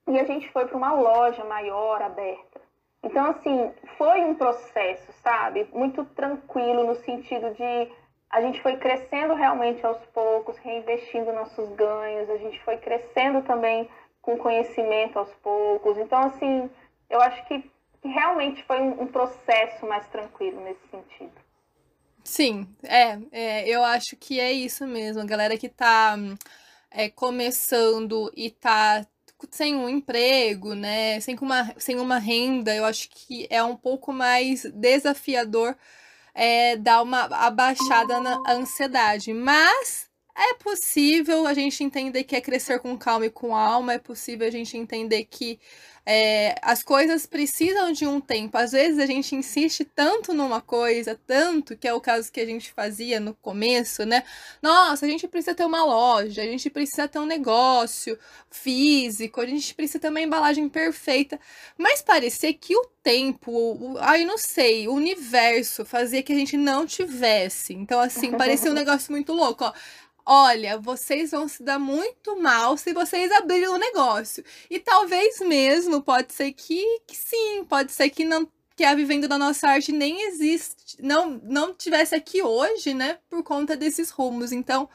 [0.09, 2.61] e a gente foi para uma loja maior, aberta.
[3.03, 5.67] Então, assim, foi um processo, sabe?
[5.73, 7.91] Muito tranquilo, no sentido de
[8.31, 13.89] a gente foi crescendo realmente aos poucos, reinvestindo nossos ganhos, a gente foi crescendo também
[14.23, 15.99] com conhecimento aos poucos.
[15.99, 16.71] Então, assim,
[17.09, 17.69] eu acho que,
[18.03, 21.35] realmente foi um, um, processo mais tranquilo nesse sentido.
[22.25, 25.21] Sim, é, é, eu acho que é isso mesmo.
[25.21, 26.17] A galera que está
[26.91, 29.05] é, começando e está
[29.51, 34.13] sem um emprego, né, sem uma, sem uma renda, eu acho que é um pouco
[34.13, 35.77] mais desafiador
[36.41, 39.35] é, dar uma abaixada na ansiedade.
[39.35, 43.99] Mas é possível a gente entender que é crescer com calma e com alma, é
[43.99, 45.61] possível a gente entender que
[46.13, 48.59] é, as coisas precisam de um tempo.
[48.59, 52.45] Às vezes a gente insiste tanto numa coisa, tanto, que é o caso que a
[52.45, 54.25] gente fazia no começo, né?
[54.61, 58.19] Nossa, a gente precisa ter uma loja, a gente precisa ter um negócio
[58.51, 61.39] físico, a gente precisa ter uma embalagem perfeita.
[61.79, 66.57] Mas parecia que o tempo, o, aí não sei, o universo fazia que a gente
[66.57, 67.73] não tivesse.
[67.73, 69.73] Então, assim, parecia um negócio muito louco, ó
[70.25, 74.45] olha, vocês vão se dar muito mal se vocês abrirem o um negócio.
[74.69, 78.49] E talvez mesmo, pode ser que, que sim, pode ser que não
[78.81, 83.43] que a Vivendo da Nossa Arte nem existe, não, não tivesse aqui hoje, né, por
[83.43, 84.53] conta desses rumos.
[84.53, 84.89] Então,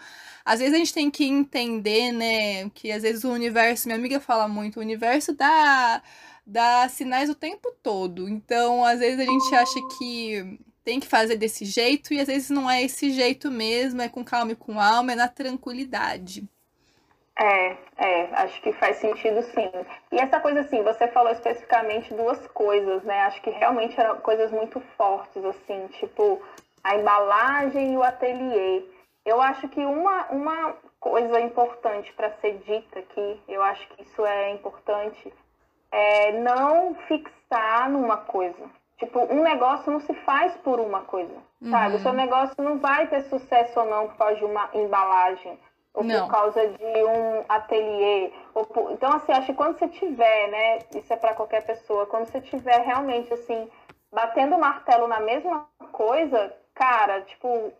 [0.43, 4.19] às vezes a gente tem que entender, né, que às vezes o universo, minha amiga
[4.19, 6.01] fala muito, o universo dá,
[6.43, 8.27] dá sinais o tempo todo.
[8.27, 12.51] Então, às vezes a gente acha que tem que fazer desse jeito e às vezes
[12.51, 16.47] não é esse jeito mesmo, é com calma e com alma, é na tranquilidade.
[17.37, 19.69] É, é, acho que faz sentido sim.
[20.11, 23.21] E essa coisa assim, você falou especificamente duas coisas, né?
[23.21, 26.41] Acho que realmente eram coisas muito fortes, assim, tipo
[26.81, 28.83] a embalagem e o ateliê.
[29.25, 34.23] eu acho que uma, uma coisa importante para ser dita aqui, eu acho que isso
[34.23, 35.33] é importante,
[35.91, 38.69] é não fixar numa coisa.
[38.97, 41.69] Tipo, um negócio não se faz por uma coisa, uhum.
[41.69, 41.95] sabe?
[41.95, 45.59] O seu negócio não vai ter sucesso ou não por causa de uma embalagem,
[45.93, 46.25] ou não.
[46.25, 48.31] por causa de um ateliê.
[48.53, 48.91] Por...
[48.91, 50.79] Então, assim, acho que quando você tiver, né?
[50.95, 53.69] Isso é para qualquer pessoa, quando você tiver realmente, assim,
[54.13, 57.73] batendo o martelo na mesma coisa, cara, tipo,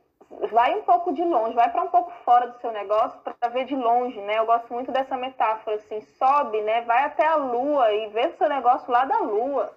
[0.51, 3.65] vai um pouco de longe, vai para um pouco fora do seu negócio para ver
[3.65, 4.39] de longe, né?
[4.39, 6.81] Eu gosto muito dessa metáfora, assim, sobe, né?
[6.81, 9.71] Vai até a lua e vê o seu negócio lá da lua.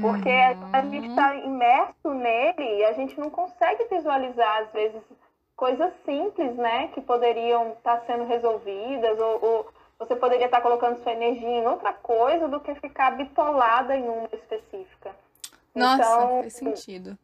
[0.00, 0.70] Porque uhum.
[0.72, 5.00] a gente está imerso nele e a gente não consegue visualizar, às vezes,
[5.54, 6.88] coisas simples, né?
[6.88, 11.48] Que poderiam estar tá sendo resolvidas, ou, ou, você poderia estar tá colocando sua energia
[11.48, 15.14] em outra coisa do que ficar bitolada em uma específica.
[15.74, 17.18] Nossa, então, faz sentido.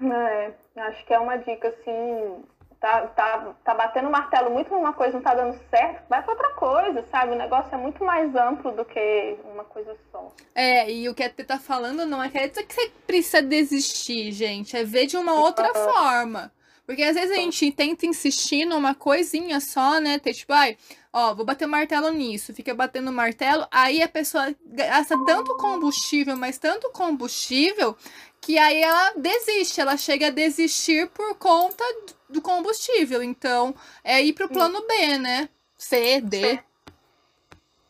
[0.00, 2.44] É, acho que é uma dica, assim,
[2.82, 6.50] tá, tá, tá batendo martelo muito numa coisa, não tá dando certo, vai para outra
[6.54, 7.32] coisa, sabe?
[7.32, 10.32] O negócio é muito mais amplo do que uma coisa só.
[10.52, 13.40] É, e o que a Tê tá falando não é quer dizer que você precisa
[13.40, 16.52] desistir, gente, é ver de uma outra forma.
[16.84, 20.18] Porque às vezes a gente tenta insistir numa coisinha só, né?
[20.18, 20.76] Ter, tipo, ai,
[21.12, 26.58] ó, vou bater martelo nisso, fica batendo martelo, aí a pessoa gasta tanto combustível, mas
[26.58, 27.96] tanto combustível,
[28.40, 31.84] que aí ela desiste, ela chega a desistir por conta
[32.32, 33.22] do combustível.
[33.22, 35.48] Então, é ir pro plano B, né?
[35.76, 36.60] C, D.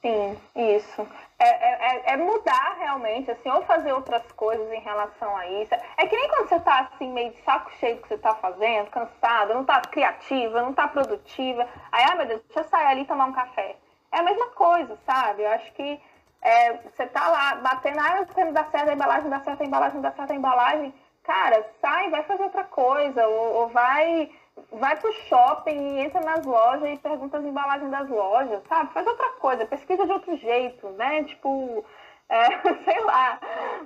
[0.03, 1.07] Sim, isso.
[1.39, 5.75] É, é, é, é, mudar realmente, assim, ou fazer outras coisas em relação a isso.
[5.97, 8.35] É que nem quando você tá assim, meio de saco cheio do que você tá
[8.37, 11.69] fazendo, cansada, não tá criativa, não tá produtiva.
[11.91, 13.77] Aí, ah, meu Deus, deixa eu sair ali e tomar um café.
[14.13, 15.43] É a mesma coisa, sabe?
[15.43, 16.01] Eu acho que
[16.43, 20.01] é, você tá lá batendo, ah, não dá certo, a embalagem dá certo, a embalagem
[20.01, 20.95] dá certo, a embalagem.
[21.25, 24.31] Cara, sai, vai fazer outra coisa, ou, ou vai
[24.73, 28.93] vai pro shopping, entra nas lojas e pergunta as embalagens das lojas, sabe?
[28.93, 31.25] Faz outra coisa, pesquisa de outro jeito, né?
[31.25, 31.85] Tipo,
[32.29, 32.45] é,
[32.85, 33.39] sei lá,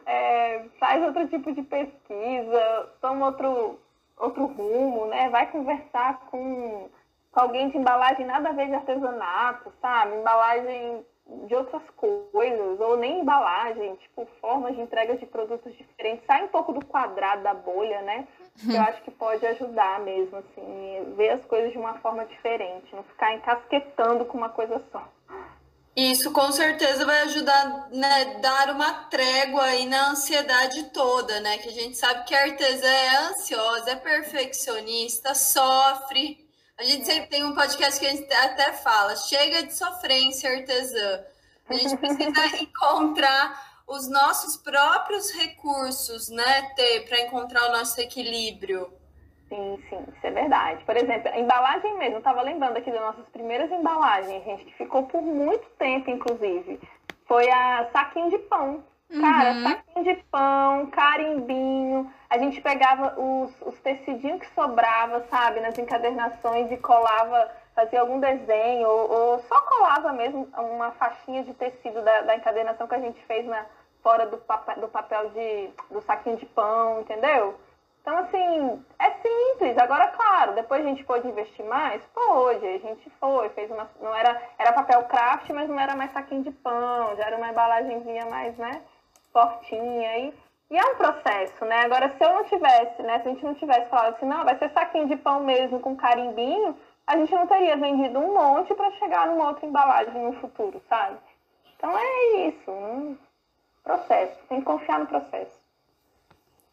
[0.06, 3.78] é, faz outro tipo de pesquisa, toma outro,
[4.16, 5.28] outro rumo, né?
[5.30, 6.88] Vai conversar com,
[7.32, 10.16] com alguém de embalagem nada a ver de artesanato, sabe?
[10.16, 11.04] Embalagem
[11.46, 16.24] de outras coisas, ou nem embalagem, tipo, formas de entrega de produtos diferentes.
[16.26, 18.28] Sai um pouco do quadrado da bolha, né?
[18.58, 22.94] Que eu acho que pode ajudar mesmo, assim, ver as coisas de uma forma diferente,
[22.94, 25.06] não ficar encasquetando com uma coisa só.
[25.96, 31.56] Isso com certeza vai ajudar, né, dar uma trégua aí na ansiedade toda, né?
[31.56, 36.45] Que a gente sabe que a artesã é ansiosa, é perfeccionista, sofre,
[36.78, 41.24] a gente sempre tem um podcast que a gente até fala: chega de sofrência artesã.
[41.68, 48.92] A gente precisa encontrar os nossos próprios recursos, né, Ter, para encontrar o nosso equilíbrio.
[49.48, 50.84] Sim, sim, isso é verdade.
[50.84, 54.74] Por exemplo, a embalagem mesmo, eu estava lembrando aqui das nossas primeiras embalagens, gente, que
[54.74, 56.80] ficou por muito tempo, inclusive.
[57.26, 58.84] Foi a saquinho de pão.
[59.08, 59.62] Cara, uhum.
[59.62, 62.12] saquinho de pão, carimbinho.
[62.28, 68.18] A gente pegava os, os tecidinhos que sobrava, sabe, nas encadernações e colava, fazia algum
[68.18, 73.00] desenho, ou, ou só colava mesmo uma faixinha de tecido da, da encadernação que a
[73.00, 73.64] gente fez na,
[74.02, 77.58] fora do papel, do papel de, do saquinho de pão, entendeu?
[78.00, 79.76] Então, assim, é simples.
[79.78, 82.00] Agora, claro, depois a gente pôde investir mais?
[82.14, 83.90] Pôde, a gente foi, fez uma.
[84.00, 87.50] Não era, era papel craft, mas não era mais saquinho de pão, já era uma
[87.50, 88.80] embalagenzinha mais, né?
[89.36, 90.18] Fortinha.
[90.18, 90.34] E,
[90.70, 91.82] e é um processo, né?
[91.82, 93.20] Agora, se eu não tivesse, né?
[93.20, 95.94] Se a gente não tivesse falado assim, não, vai ser saquinho de pão mesmo com
[95.94, 96.74] carimbinho,
[97.06, 101.18] a gente não teria vendido um monte para chegar numa outra embalagem no futuro, sabe?
[101.76, 102.70] Então é isso.
[102.70, 103.18] Um
[103.84, 104.38] processo.
[104.48, 105.66] Tem que confiar no processo.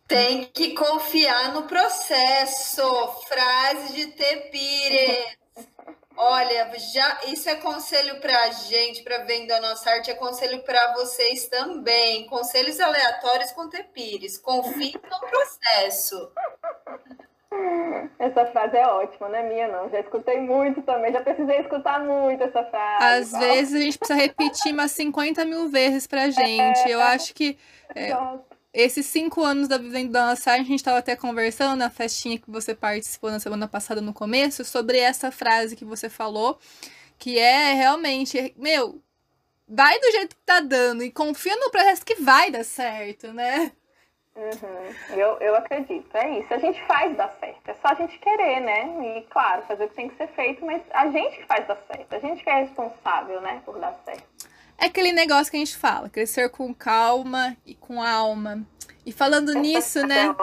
[0.07, 2.81] Tem que confiar no processo.
[3.27, 5.42] Frase de Tepire.
[6.15, 10.61] Olha, já isso é conselho para a gente, para vender a nossa arte, é conselho
[10.63, 12.27] para vocês também.
[12.27, 14.37] Conselhos aleatórios com Tepires.
[14.37, 16.31] Confie no processo.
[18.17, 19.89] Essa frase é ótima, não é minha, não.
[19.89, 23.05] Já escutei muito também, já precisei escutar muito essa frase.
[23.05, 26.79] Às vezes a gente precisa repetir umas 50 mil vezes pra gente.
[26.87, 27.57] É, Eu acho que.
[27.95, 28.11] É,
[28.73, 32.39] esses cinco anos da Vivendo da Nossa Arte, a gente estava até conversando na festinha
[32.39, 36.57] que você participou na semana passada no começo, sobre essa frase que você falou,
[37.19, 38.99] que é realmente, meu,
[39.67, 43.71] vai do jeito que tá dando e confia no processo que vai dar certo, né?
[44.35, 45.15] Uhum.
[45.15, 46.51] Eu, eu acredito, é isso.
[46.51, 49.17] A gente faz dar certo, é só a gente querer, né?
[49.19, 51.77] E claro, fazer o que tem que ser feito, mas a gente que faz dar
[51.85, 54.51] certo, a gente que é responsável, né, por dar certo.
[54.83, 58.67] É aquele negócio que a gente fala, crescer com calma e com alma.
[59.05, 60.35] E falando nisso, né?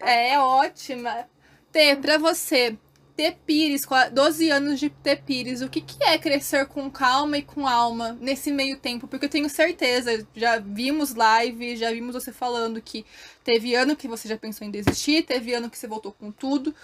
[0.00, 1.28] É, é ótima.
[1.70, 2.78] Tê, pra você,
[3.14, 5.60] Tepires, 12 anos de Tepires.
[5.60, 9.06] O que, que é crescer com calma e com alma nesse meio tempo?
[9.06, 13.04] Porque eu tenho certeza, já vimos live, já vimos você falando que
[13.44, 16.74] teve ano que você já pensou em desistir, teve ano que você voltou com tudo.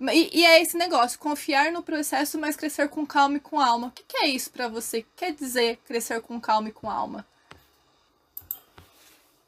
[0.00, 3.88] E, e é esse negócio, confiar no processo, mas crescer com calma e com alma.
[3.88, 5.00] O que, que é isso para você?
[5.00, 7.26] O que quer dizer crescer com calma e com alma?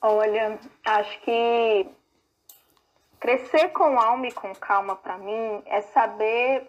[0.00, 1.86] Olha, acho que
[3.18, 6.68] crescer com alma e com calma para mim é saber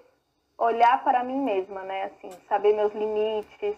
[0.57, 2.03] olhar para mim mesma, né?
[2.03, 3.75] Assim, saber meus limites,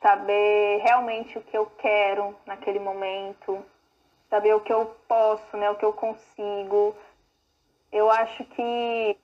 [0.00, 3.62] saber realmente o que eu quero naquele momento,
[4.30, 5.68] saber o que eu posso, né?
[5.68, 6.96] O que eu consigo.
[7.90, 9.18] Eu acho que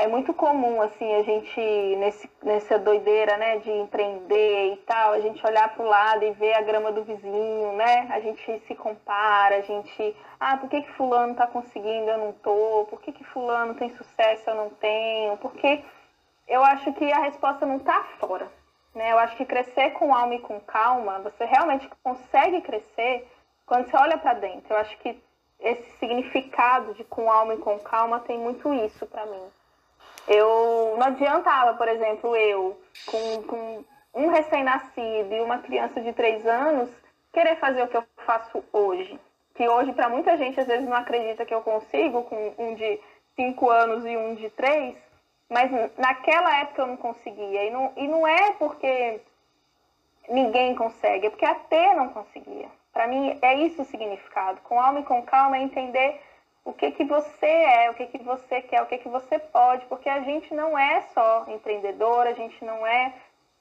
[0.00, 1.60] é muito comum, assim, a gente,
[1.96, 6.30] nesse, nessa doideira, né, de empreender e tal, a gente olhar para o lado e
[6.30, 8.06] ver a grama do vizinho, né?
[8.12, 12.32] A gente se compara, a gente, ah, por que, que fulano está conseguindo, eu não
[12.32, 12.86] tô?
[12.88, 15.36] Por que, que fulano tem sucesso, eu não tenho?
[15.38, 15.84] Porque
[16.46, 18.48] eu acho que a resposta não está fora,
[18.94, 19.10] né?
[19.12, 23.26] Eu acho que crescer com alma e com calma, você realmente consegue crescer
[23.66, 24.72] quando você olha para dentro.
[24.72, 25.20] Eu acho que
[25.58, 29.57] esse significado de com alma e com calma tem muito isso para mim
[30.26, 36.46] eu não adiantava, por exemplo, eu, com, com um recém-nascido e uma criança de três
[36.46, 36.90] anos,
[37.32, 39.18] querer fazer o que eu faço hoje.
[39.54, 43.00] Que hoje, para muita gente, às vezes não acredita que eu consigo, com um de
[43.36, 44.96] cinco anos e um de três,
[45.48, 47.64] mas naquela época eu não conseguia.
[47.64, 49.20] E não, e não é porque
[50.28, 52.68] ninguém consegue, é porque a T não conseguia.
[52.92, 54.60] Para mim, é isso o significado.
[54.62, 56.20] Com alma e com calma é entender
[56.68, 59.86] o que que você é, o que que você quer, o que que você pode,
[59.86, 63.14] porque a gente não é só empreendedora, a gente não é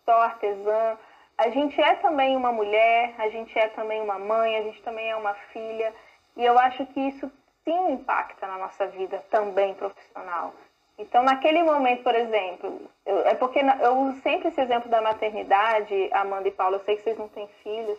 [0.03, 0.97] só artesã,
[1.37, 5.09] a gente é também uma mulher, a gente é também uma mãe, a gente também
[5.09, 5.93] é uma filha,
[6.35, 7.31] e eu acho que isso
[7.63, 10.53] sim impacta na nossa vida também profissional.
[10.97, 16.09] Então, naquele momento, por exemplo, eu, é porque eu uso sempre esse exemplo da maternidade,
[16.11, 17.97] Amanda e Paula, eu sei que vocês não têm filhos,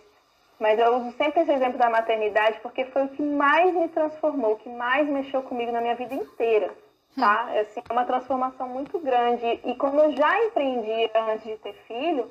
[0.59, 4.52] mas eu uso sempre esse exemplo da maternidade porque foi o que mais me transformou,
[4.52, 6.74] o que mais mexeu comigo na minha vida inteira,
[7.16, 7.46] tá?
[7.46, 7.54] Hum.
[7.54, 9.61] É assim, uma transformação muito grande.
[9.64, 12.30] E como eu já empreendia antes de ter filho,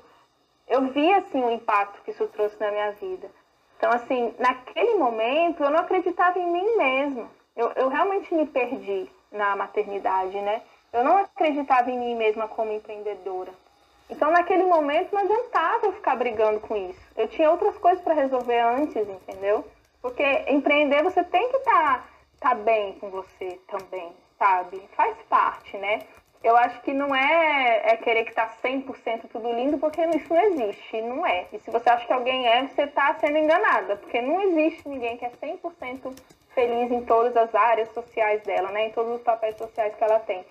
[0.68, 3.30] eu vi, assim, o impacto que isso trouxe na minha vida.
[3.78, 7.30] Então, assim, naquele momento, eu não acreditava em mim mesma.
[7.56, 10.62] Eu, eu realmente me perdi na maternidade, né?
[10.92, 13.54] Eu não acreditava em mim mesma como empreendedora.
[14.10, 17.00] Então, naquele momento, não adiantava eu ficar brigando com isso.
[17.16, 19.66] Eu tinha outras coisas para resolver antes, entendeu?
[20.02, 22.08] Porque empreender, você tem que estar
[22.40, 24.82] tá, tá bem com você também, sabe?
[24.96, 26.00] Faz parte, né?
[26.44, 30.42] Eu acho que não é, é querer que tá 100% tudo lindo, porque isso não
[30.42, 31.48] existe, não é.
[31.52, 35.18] E se você acha que alguém é, você está sendo enganada, porque não existe ninguém
[35.18, 36.16] que é 100%
[36.54, 38.88] feliz em todas as áreas sociais dela, né?
[38.88, 40.46] Em todos os papéis sociais que ela tem.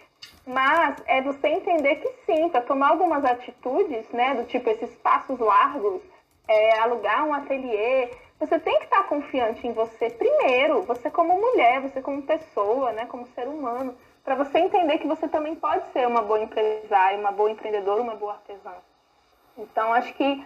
[0.46, 5.38] Mas é você entender que sim, para tomar algumas atitudes, né, do tipo esses passos
[5.40, 6.00] largos,
[6.46, 11.34] é, alugar um ateliê, você tem que estar tá confiante em você primeiro, você como
[11.34, 15.84] mulher, você como pessoa, né, como ser humano, para você entender que você também pode
[15.92, 18.74] ser uma boa empresária, uma boa empreendedora, uma boa artesã.
[19.58, 20.44] Então, acho que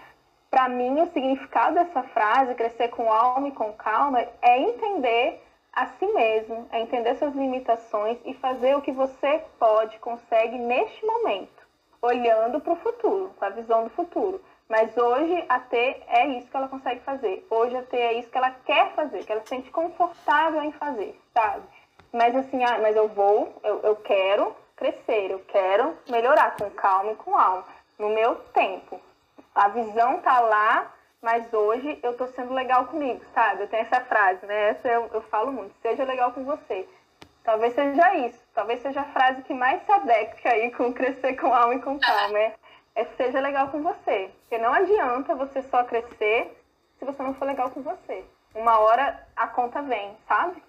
[0.51, 5.43] para mim o significado dessa frase, crescer com alma e com calma, é entender
[5.73, 11.05] a si mesmo, é entender suas limitações e fazer o que você pode, consegue neste
[11.05, 11.67] momento,
[12.03, 14.41] olhando para o futuro, com a visão do futuro.
[14.69, 15.77] Mas hoje a T
[16.09, 17.45] é isso que ela consegue fazer.
[17.51, 20.73] Hoje a T é isso que ela quer fazer, que ela se sente confortável em
[20.73, 21.65] fazer, sabe?
[22.13, 27.13] Mas assim, ah, mas eu vou, eu, eu quero crescer, eu quero melhorar com calma
[27.13, 27.65] e com alma,
[27.99, 29.01] no meu tempo.
[29.55, 30.93] A visão tá lá,
[31.23, 33.63] mas hoje eu tô sendo legal comigo, sabe?
[33.63, 34.71] Eu tenho essa frase, né?
[34.71, 36.89] Essa eu, eu falo muito, seja legal com você.
[37.45, 41.53] Talvez seja isso, talvez seja a frase que mais se adequa aí com crescer com
[41.53, 42.55] alma e com calma, é,
[42.95, 44.31] é seja legal com você.
[44.41, 46.57] Porque não adianta você só crescer
[46.99, 48.25] se você não for legal com você.
[48.55, 50.63] Uma hora a conta vem, sabe?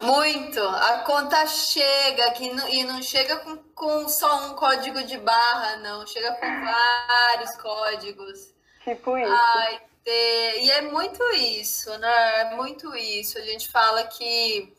[0.00, 0.60] Muito.
[0.60, 6.06] A conta chega que e não chega com, com só um código de barra, não.
[6.06, 8.55] Chega com vários códigos.
[8.86, 9.32] Tipo isso.
[9.32, 12.40] Ai, e é muito isso, né?
[12.42, 13.36] É muito isso.
[13.36, 14.72] A gente fala que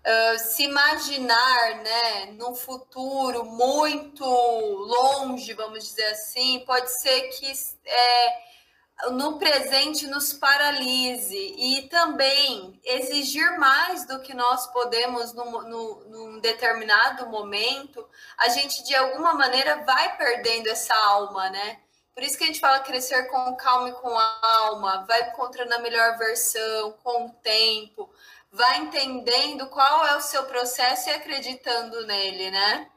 [0.00, 7.52] uh, se imaginar, né, num futuro muito longe, vamos dizer assim, pode ser que
[7.84, 16.40] é, no presente nos paralise e também exigir mais do que nós podemos no, num
[16.40, 18.08] determinado momento,
[18.38, 21.78] a gente de alguma maneira vai perdendo essa alma, né?
[22.20, 25.78] Por isso que a gente fala crescer com calma e com alma, vai encontrando a
[25.78, 28.10] melhor versão com o tempo,
[28.52, 32.88] vai entendendo qual é o seu processo e acreditando nele, né?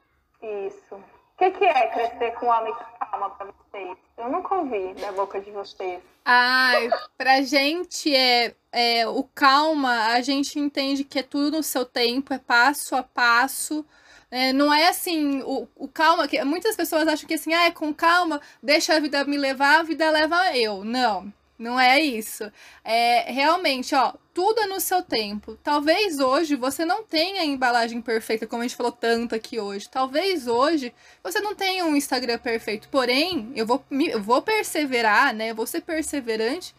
[0.68, 0.96] Isso.
[0.96, 3.98] O que, que é crescer com homem com calma para vocês?
[4.18, 6.04] Eu nunca ouvi da boca de vocês.
[6.26, 11.86] Ai, pra gente é, é o calma, a gente entende que é tudo no seu
[11.86, 13.86] tempo, é passo a passo.
[14.34, 17.72] É, não é assim, o, o calma, que muitas pessoas acham que assim, ah, é
[17.72, 20.84] com calma, deixa a vida me levar, a vida leva eu.
[20.84, 22.52] Não, não é isso.
[22.84, 25.56] É realmente, ó, tudo é no seu tempo.
[25.64, 29.88] Talvez hoje você não tenha a embalagem perfeita, como a gente falou tanto aqui hoje.
[29.88, 30.92] Talvez hoje
[31.24, 32.90] você não tenha um Instagram perfeito.
[32.90, 35.52] Porém, eu vou, eu vou perseverar, né?
[35.52, 36.74] Eu vou ser perseverante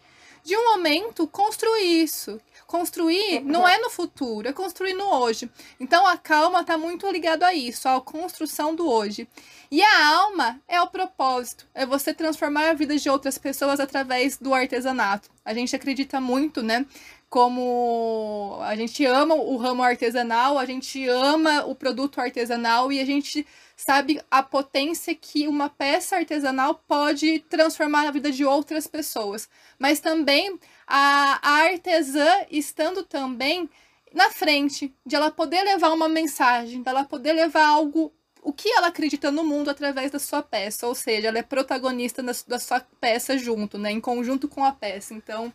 [0.45, 2.39] de um momento construir isso.
[2.67, 5.49] Construir não é no futuro, é construir no hoje.
[5.79, 9.27] Então a calma está muito ligado a isso, à construção do hoje.
[9.71, 14.37] E a alma é o propósito, é você transformar a vida de outras pessoas através
[14.37, 15.31] do artesanato.
[15.43, 16.85] A gente acredita muito, né?
[17.27, 23.05] Como a gente ama o ramo artesanal, a gente ama o produto artesanal e a
[23.05, 29.49] gente sabe a potência que uma peça artesanal pode transformar a vida de outras pessoas.
[29.77, 30.57] Mas também
[30.87, 33.69] a, a artesã estando também
[34.13, 38.69] na frente, de ela poder levar uma mensagem, de ela poder levar algo, o que
[38.69, 42.57] ela acredita no mundo através da sua peça, ou seja, ela é protagonista da, da
[42.57, 45.13] sua peça junto, né, em conjunto com a peça.
[45.13, 45.53] Então,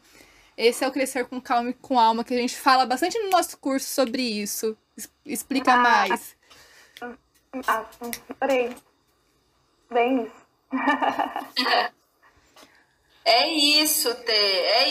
[0.58, 3.30] esse é o Crescer com Calma e com Alma, que a gente fala bastante no
[3.30, 4.76] nosso curso sobre isso.
[5.24, 6.36] Explica ah, mais.
[7.66, 7.84] Ah,
[8.30, 8.76] adorei.
[9.90, 10.46] Bem isso.
[13.24, 14.88] é isso, Tê, é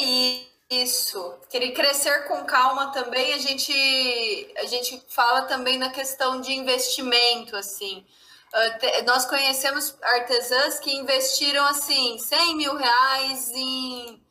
[0.69, 1.39] isso.
[1.49, 7.55] Querer crescer com calma também, a gente, a gente fala também na questão de investimento,
[7.55, 8.05] assim.
[8.53, 14.21] Uh, nós conhecemos artesãs que investiram, assim, 100 mil reais em,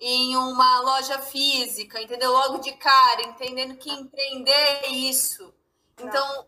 [0.00, 2.32] em uma loja física, entendeu?
[2.32, 5.54] Logo de cara, entendendo que empreender é isso.
[5.98, 6.46] Então,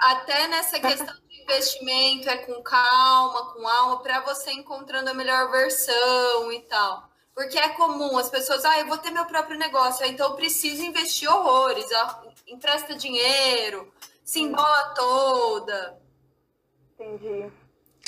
[0.00, 5.50] até nessa questão de investimento é com calma, com alma, para você encontrando a melhor
[5.50, 7.08] versão e tal.
[7.34, 10.82] Porque é comum as pessoas, ah, eu vou ter meu próprio negócio, então eu preciso
[10.82, 11.86] investir horrores,
[12.46, 13.92] empresta dinheiro,
[14.24, 15.98] se embola toda.
[16.98, 17.50] Entendi.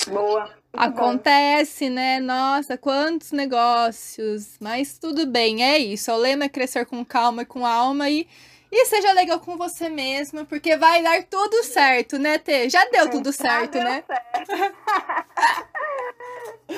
[0.07, 0.49] Boa.
[0.73, 2.19] Acontece, né?
[2.19, 4.57] Nossa, quantos negócios.
[4.59, 6.11] Mas tudo bem, é isso.
[6.11, 8.27] O lema é crescer com calma e com alma e
[8.75, 12.67] e seja legal com você mesma, porque vai dar tudo certo, né, Tê?
[12.69, 14.03] Já deu tudo certo, Já né?
[14.07, 14.51] Certo.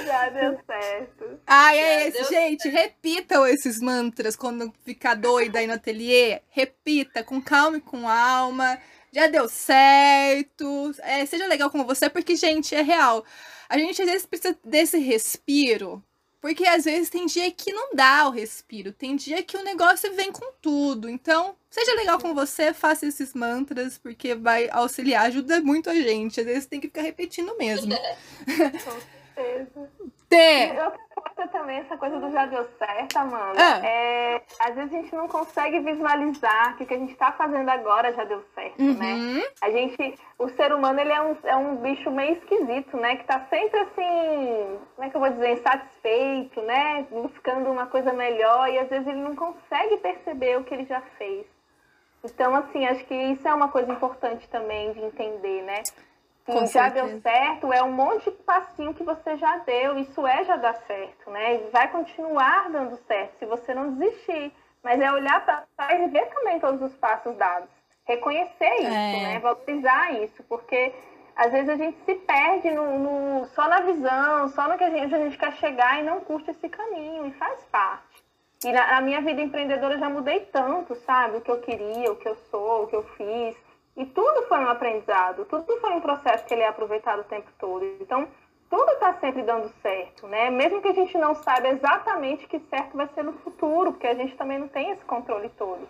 [0.06, 1.40] Já deu certo.
[1.48, 2.64] Ai, é esse, gente.
[2.64, 2.76] Certo.
[2.76, 6.42] Repitam esses mantras quando ficar doida aí no ateliê.
[6.50, 8.78] Repita com calma e com alma.
[9.14, 10.92] Já deu certo.
[11.02, 13.24] É, seja legal com você, porque, gente, é real.
[13.70, 16.04] A gente às vezes precisa desse respiro
[16.46, 20.14] porque às vezes tem dia que não dá o respiro, tem dia que o negócio
[20.14, 21.10] vem com tudo.
[21.10, 26.40] Então, seja legal com você, faça esses mantras, porque vai auxiliar, ajuda muito a gente.
[26.40, 27.92] Às vezes tem que ficar repetindo mesmo.
[28.46, 29.02] com
[29.36, 29.92] certeza.
[30.30, 30.70] T.
[30.84, 31.15] Outra
[31.48, 33.60] também, essa coisa do já deu certo, Amanda.
[33.60, 33.86] Ah.
[33.86, 37.70] É, às vezes a gente não consegue visualizar que o que a gente está fazendo
[37.70, 39.14] agora já deu certo, né?
[39.14, 39.34] uhum.
[39.36, 39.44] né?
[39.62, 43.18] A gente, o ser humano, ele é um, é um bicho meio esquisito, né?
[43.18, 47.06] Que tá sempre assim, como é que eu vou dizer, insatisfeito, né?
[47.12, 51.02] Buscando uma coisa melhor e às vezes ele não consegue perceber o que ele já
[51.18, 51.46] fez.
[52.24, 55.84] Então, assim, acho que isso é uma coisa importante também de entender, né?
[56.46, 59.98] Que já deu certo, é um monte de passinho que você já deu.
[59.98, 61.56] Isso é já dar certo, né?
[61.56, 64.54] E vai continuar dando certo se você não desistir.
[64.84, 67.70] Mas é olhar para trás e ver também todos os passos dados.
[68.08, 69.24] Reconhecer isso, é.
[69.24, 69.40] né?
[69.40, 70.94] Valorizar isso, porque
[71.36, 74.90] às vezes a gente se perde no, no, só na visão, só no que a
[74.92, 78.24] gente, onde a gente quer chegar e não curte esse caminho, e faz parte.
[78.64, 81.38] E na, na minha vida empreendedora eu já mudei tanto, sabe?
[81.38, 83.65] O que eu queria, o que eu sou, o que eu fiz
[83.96, 87.50] e tudo foi um aprendizado, tudo foi um processo que ele é aproveitado o tempo
[87.58, 87.86] todo.
[88.02, 88.28] Então,
[88.70, 90.50] tudo está sempre dando certo, né?
[90.50, 94.16] Mesmo que a gente não saiba exatamente que certo vai ser no futuro, porque a
[94.16, 95.88] gente também não tem esse controle todo.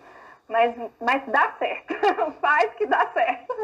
[0.48, 1.94] Mas, mas dá certo.
[2.40, 3.54] Faz que dá certo.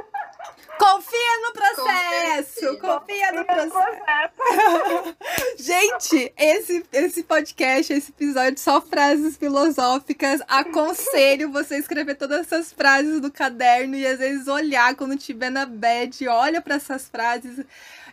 [0.79, 2.79] Confia no processo.
[2.79, 5.17] Confia no processo.
[5.59, 10.41] Gente, esse, esse podcast, esse episódio, só frases filosóficas.
[10.49, 15.65] Aconselho você escrever todas essas frases no caderno e às vezes olhar quando estiver na
[15.65, 16.27] bed.
[16.27, 17.65] Olha para essas frases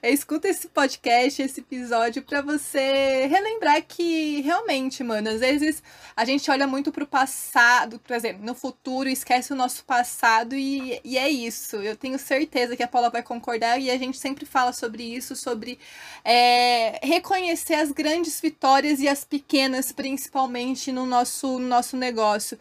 [0.03, 5.83] escuta esse podcast, esse episódio, para você relembrar que realmente, mano, às vezes
[6.15, 11.01] a gente olha muito pro passado, por exemplo, no futuro, esquece o nosso passado e,
[11.03, 11.77] e é isso.
[11.77, 15.35] Eu tenho certeza que a Paula vai concordar e a gente sempre fala sobre isso,
[15.35, 15.77] sobre
[16.23, 22.57] é, reconhecer as grandes vitórias e as pequenas, principalmente no nosso, no nosso negócio.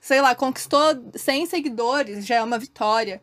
[0.00, 0.80] Sei lá, conquistou
[1.14, 3.22] 100 seguidores, já é uma vitória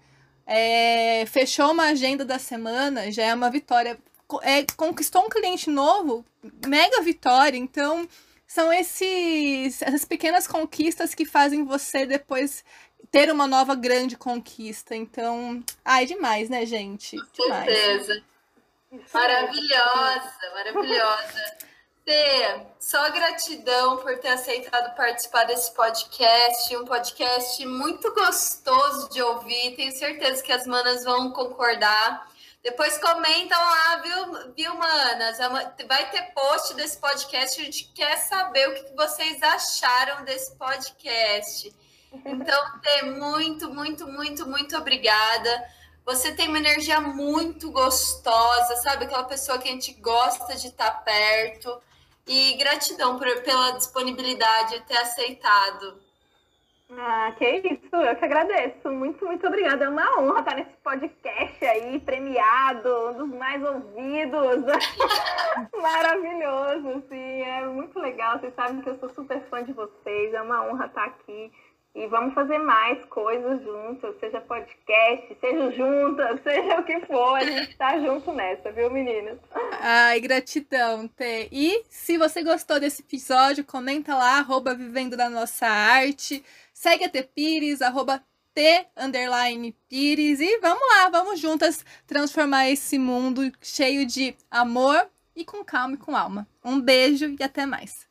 [0.51, 3.99] é, fechou uma agenda da semana, já é uma vitória.
[4.41, 6.25] É, conquistou um cliente novo,
[6.65, 7.55] mega vitória.
[7.55, 8.09] Então,
[8.47, 12.65] são esses, essas pequenas conquistas que fazem você depois
[13.11, 14.95] ter uma nova grande conquista.
[14.95, 17.15] Então, ai, demais, né, gente?
[17.37, 18.23] Com certeza.
[19.13, 21.68] Maravilhosa, maravilhosa.
[22.09, 29.75] Tê, só gratidão por ter aceitado participar desse podcast, um podcast muito gostoso de ouvir.
[29.75, 32.27] Tenho certeza que as manas vão concordar.
[32.63, 35.39] Depois comentam lá, viu, viu, manas?
[35.39, 37.61] É vai ter post desse podcast.
[37.61, 41.71] A gente quer saber o que vocês acharam desse podcast.
[42.25, 45.63] Então, Tê, muito, muito, muito, muito obrigada.
[46.05, 49.05] Você tem uma energia muito gostosa, sabe?
[49.05, 51.79] Aquela pessoa que a gente gosta de estar perto.
[52.27, 55.99] E gratidão por, pela disponibilidade de ter aceitado.
[56.91, 58.89] Ah, que isso, eu que agradeço.
[58.91, 59.85] Muito, muito obrigada.
[59.85, 64.65] É uma honra estar nesse podcast aí, premiado, um dos mais ouvidos.
[65.79, 68.39] Maravilhoso, sim, é muito legal.
[68.39, 71.51] Vocês sabem que eu sou super fã de vocês, é uma honra estar aqui.
[71.95, 77.43] E vamos fazer mais coisas juntas, seja podcast, seja juntas, seja o que for, a
[77.43, 79.39] gente tá junto nessa, viu, meninas?
[79.81, 81.49] Ai, gratidão, Tê.
[81.51, 86.43] E se você gostou desse episódio, comenta lá, arroba Vivendo da Nossa Arte.
[86.73, 88.23] Segue a T Pires, arroba
[88.53, 90.39] T underline Pires.
[90.39, 95.97] E vamos lá, vamos juntas transformar esse mundo cheio de amor e com calma e
[95.97, 96.47] com alma.
[96.63, 98.07] Um beijo e até mais.